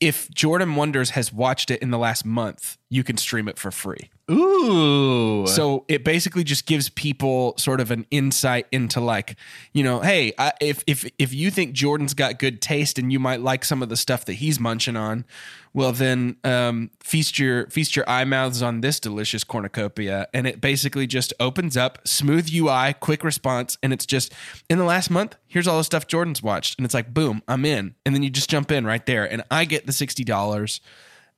if 0.00 0.30
Jordan 0.30 0.74
Wonders 0.76 1.10
has 1.10 1.32
watched 1.32 1.70
it 1.70 1.82
in 1.82 1.90
the 1.90 1.98
last 1.98 2.24
month, 2.24 2.78
you 2.90 3.04
can 3.04 3.16
stream 3.16 3.48
it 3.48 3.58
for 3.58 3.70
free. 3.70 4.10
Ooh. 4.30 5.46
So 5.46 5.84
it 5.88 6.04
basically 6.04 6.44
just 6.44 6.66
gives 6.66 6.90
people 6.90 7.54
sort 7.56 7.80
of 7.80 7.90
an 7.90 8.06
insight 8.10 8.66
into 8.70 9.00
like, 9.00 9.36
you 9.72 9.82
know, 9.82 10.00
hey, 10.00 10.32
I, 10.38 10.52
if 10.60 10.84
if 10.86 11.10
if 11.18 11.32
you 11.32 11.50
think 11.50 11.72
Jordan's 11.72 12.12
got 12.12 12.38
good 12.38 12.60
taste 12.60 12.98
and 12.98 13.10
you 13.10 13.18
might 13.18 13.40
like 13.40 13.64
some 13.64 13.82
of 13.82 13.88
the 13.88 13.96
stuff 13.96 14.26
that 14.26 14.34
he's 14.34 14.60
munching 14.60 14.96
on, 14.96 15.24
well 15.72 15.92
then 15.92 16.36
um, 16.44 16.90
feast 17.00 17.38
your 17.38 17.68
feast 17.70 17.96
your 17.96 18.08
eye 18.08 18.24
mouths 18.24 18.62
on 18.62 18.82
this 18.82 19.00
delicious 19.00 19.44
cornucopia, 19.44 20.28
and 20.34 20.46
it 20.46 20.60
basically 20.60 21.06
just 21.06 21.32
opens 21.40 21.74
up 21.74 22.06
smooth 22.06 22.50
UI, 22.52 22.94
quick 23.00 23.24
response, 23.24 23.78
and 23.82 23.94
it's 23.94 24.04
just 24.04 24.34
in 24.68 24.76
the 24.76 24.84
last 24.84 25.10
month. 25.10 25.36
Here's 25.46 25.66
all 25.66 25.78
the 25.78 25.84
stuff 25.84 26.06
Jordan's 26.06 26.42
watched, 26.42 26.78
and 26.78 26.84
it's 26.84 26.94
like 26.94 27.14
boom, 27.14 27.42
I'm 27.48 27.64
in, 27.64 27.94
and 28.04 28.14
then 28.14 28.22
you 28.22 28.28
just 28.28 28.50
jump 28.50 28.70
in 28.70 28.84
right 28.84 29.04
there, 29.06 29.30
and 29.30 29.42
I 29.50 29.64
get 29.64 29.86
the 29.88 29.92
sixty 29.92 30.22
dollars. 30.22 30.80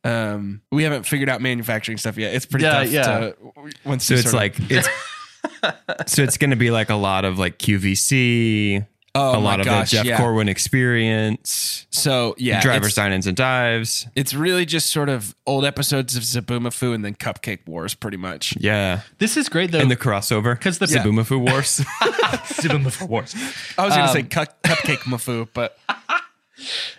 Um, 0.05 0.61
we 0.71 0.83
haven't 0.83 1.05
figured 1.05 1.29
out 1.31 1.41
manufacturing 1.41 1.97
stuff 1.99 2.17
yet. 2.19 2.35
It's 2.35 2.47
pretty 2.47 2.65
Yeah, 2.65 2.73
tough. 2.85 2.91
yeah. 2.91 3.03
To, 3.03 3.37
once 3.85 4.05
So 4.05 4.15
you 4.15 4.21
it's 4.21 4.31
sort 4.31 4.51
of- 4.53 4.59
like 4.59 4.71
it's 4.71 4.89
so 6.13 6.23
it's 6.23 6.37
going 6.37 6.51
to 6.51 6.57
be 6.57 6.71
like 6.71 6.91
a 6.91 6.95
lot 6.95 7.25
of 7.25 7.39
like 7.39 7.59
QVC, 7.59 8.87
Oh 9.15 9.31
a 9.33 9.35
my 9.35 9.39
lot 9.41 9.61
of 9.61 9.67
gosh, 9.67 9.91
the 9.91 9.97
Jeff 9.99 10.07
yeah. 10.07 10.17
Corwin 10.19 10.49
experience, 10.49 11.87
So 11.91 12.35
yeah, 12.39 12.61
driver 12.63 12.87
it's, 12.87 12.95
sign-ins 12.95 13.27
and 13.27 13.37
dives. 13.37 14.07
it's 14.15 14.33
really 14.35 14.65
just 14.65 14.89
sort 14.91 15.09
of 15.09 15.35
old 15.47 15.65
episodes 15.65 16.17
of 16.17 16.23
Zoboomafoo 16.23 16.95
and 16.95 17.05
then 17.05 17.15
Cupcake 17.15 17.67
Wars, 17.67 17.95
pretty 17.95 18.17
much. 18.17 18.55
Yeah, 18.59 19.01
this 19.19 19.37
is 19.37 19.49
great 19.49 19.73
though. 19.73 19.81
and 19.81 19.91
the 19.91 19.97
crossover 19.97 20.59
'Cause 20.61 20.79
the- 20.79 20.87
the 20.87 20.99
Boomafu 21.01 21.39
Wars. 21.41 21.85
Wars. 23.09 23.35
I 23.77 23.85
was 23.85 23.95
gonna 23.95 24.05
Um, 24.05 24.13
say 24.15 24.23
cu- 24.23 24.45
Cupcake 24.65 25.01
Mafu, 25.05 25.49
but 25.53 25.77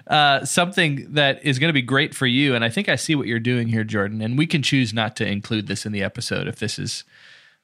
uh, 0.08 0.45
something 0.45 1.13
that 1.13 1.43
is 1.43 1.60
going 1.60 1.69
to 1.69 1.74
be 1.74 1.82
great 1.82 2.13
for 2.15 2.28
you. 2.28 2.56
And 2.56 2.63
I 2.63 2.69
think 2.69 2.89
I 2.89 2.95
see 2.95 3.15
what 3.15 3.28
you're 3.28 3.39
doing 3.39 3.67
here, 3.67 3.84
Jordan. 3.84 4.21
And 4.21 4.38
we 4.38 4.47
can 4.47 4.62
choose 4.62 4.93
not 4.93 5.15
to 5.17 5.28
include 5.28 5.67
this 5.67 5.86
in 5.86 5.91
the 5.91 6.04
episode 6.04 6.47
if 6.47 6.60
this 6.60 6.80
is 6.80 7.04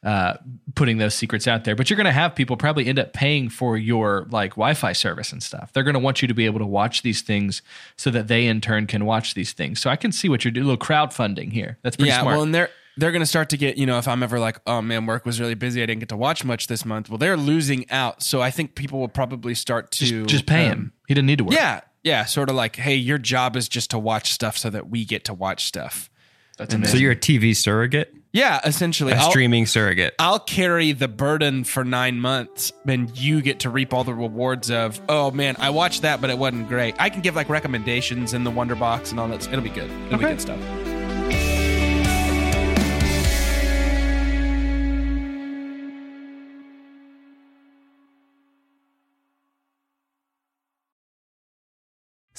uh, 0.03 0.35
putting 0.75 0.99
those 0.99 1.15
secrets 1.15 1.47
out 1.47 1.63
there. 1.63 1.75
But 1.75 1.89
you're 1.89 1.97
going 1.97 2.05
to 2.05 2.11
have 2.11 2.35
people 2.35 2.55
probably 2.55 2.85
end 2.87 2.99
up 2.99 3.13
paying 3.13 3.49
for 3.49 3.77
your 3.77 4.27
like 4.29 4.51
Wi-Fi 4.51 4.93
service 4.93 5.31
and 5.31 5.41
stuff. 5.41 5.73
They're 5.73 5.83
going 5.83 5.95
to 5.95 5.99
want 5.99 6.21
you 6.21 6.27
to 6.27 6.33
be 6.33 6.45
able 6.45 6.59
to 6.59 6.65
watch 6.65 7.01
these 7.01 7.21
things 7.21 7.61
so 7.97 8.09
that 8.11 8.27
they 8.27 8.45
in 8.45 8.61
turn 8.61 8.87
can 8.87 9.05
watch 9.05 9.33
these 9.33 9.53
things. 9.53 9.81
So 9.81 9.89
I 9.89 9.95
can 9.95 10.11
see 10.11 10.29
what 10.29 10.45
you're 10.45 10.51
doing. 10.51 10.65
A 10.65 10.69
little 10.69 10.85
crowdfunding 10.85 11.51
here. 11.51 11.77
That's 11.81 11.95
pretty 11.95 12.09
yeah, 12.09 12.21
smart. 12.21 12.35
well, 12.35 12.43
and 12.43 12.53
they're 12.97 13.07
they're 13.07 13.13
gonna 13.13 13.25
start 13.25 13.49
to 13.49 13.57
get 13.57 13.77
you 13.77 13.85
know 13.85 13.97
if 13.99 14.07
I'm 14.07 14.21
ever 14.21 14.37
like, 14.39 14.59
oh 14.67 14.81
man, 14.81 15.05
work 15.05 15.25
was 15.25 15.39
really 15.39 15.55
busy, 15.55 15.81
I 15.81 15.85
didn't 15.85 15.99
get 15.99 16.09
to 16.09 16.17
watch 16.17 16.43
much 16.43 16.67
this 16.67 16.83
month. 16.83 17.09
Well, 17.09 17.17
they're 17.17 17.37
losing 17.37 17.89
out, 17.89 18.21
so 18.21 18.41
I 18.41 18.51
think 18.51 18.75
people 18.75 18.99
will 18.99 19.07
probably 19.07 19.55
start 19.55 19.91
to 19.91 20.05
just, 20.05 20.29
just 20.29 20.45
pay 20.45 20.65
um, 20.65 20.71
him. 20.71 20.93
He 21.07 21.13
didn't 21.13 21.27
need 21.27 21.37
to 21.37 21.45
work. 21.45 21.53
Yeah, 21.53 21.81
yeah, 22.03 22.25
sort 22.25 22.49
of 22.49 22.55
like, 22.55 22.75
hey, 22.75 22.95
your 22.95 23.17
job 23.17 23.55
is 23.55 23.69
just 23.69 23.91
to 23.91 23.99
watch 23.99 24.33
stuff 24.33 24.57
so 24.57 24.69
that 24.69 24.89
we 24.89 25.05
get 25.05 25.23
to 25.25 25.33
watch 25.33 25.65
stuff. 25.65 26.09
That's 26.57 26.73
amazing. 26.73 26.95
so 26.95 26.99
you're 26.99 27.11
a 27.11 27.15
TV 27.15 27.55
surrogate, 27.55 28.13
Yeah, 28.33 28.59
essentially, 28.65 29.13
a 29.13 29.17
I'll- 29.17 29.29
streaming 29.29 29.67
surrogate. 29.67 30.15
I'll 30.19 30.39
carry 30.39 30.91
the 30.91 31.07
burden 31.07 31.63
for 31.63 31.85
nine 31.85 32.19
months, 32.19 32.73
and 32.87 33.15
you 33.17 33.41
get 33.41 33.59
to 33.59 33.69
reap 33.69 33.93
all 33.93 34.03
the 34.03 34.13
rewards 34.13 34.71
of, 34.71 34.99
oh 35.07 35.31
man, 35.31 35.55
I 35.59 35.69
watched 35.69 36.01
that, 36.01 36.19
but 36.19 36.29
it 36.29 36.37
wasn't 36.37 36.67
great. 36.67 36.95
I 36.99 37.09
can 37.09 37.21
give 37.21 37.35
like 37.35 37.47
recommendations 37.47 38.33
in 38.33 38.43
the 38.43 38.51
Wonder 38.51 38.75
Box 38.75 39.11
and 39.11 39.19
all 39.19 39.27
that. 39.29 39.47
It'll 39.47 39.61
be 39.61 39.69
good. 39.69 39.89
It'll 40.07 40.17
be 40.17 40.25
good 40.25 40.41
stuff. 40.41 40.96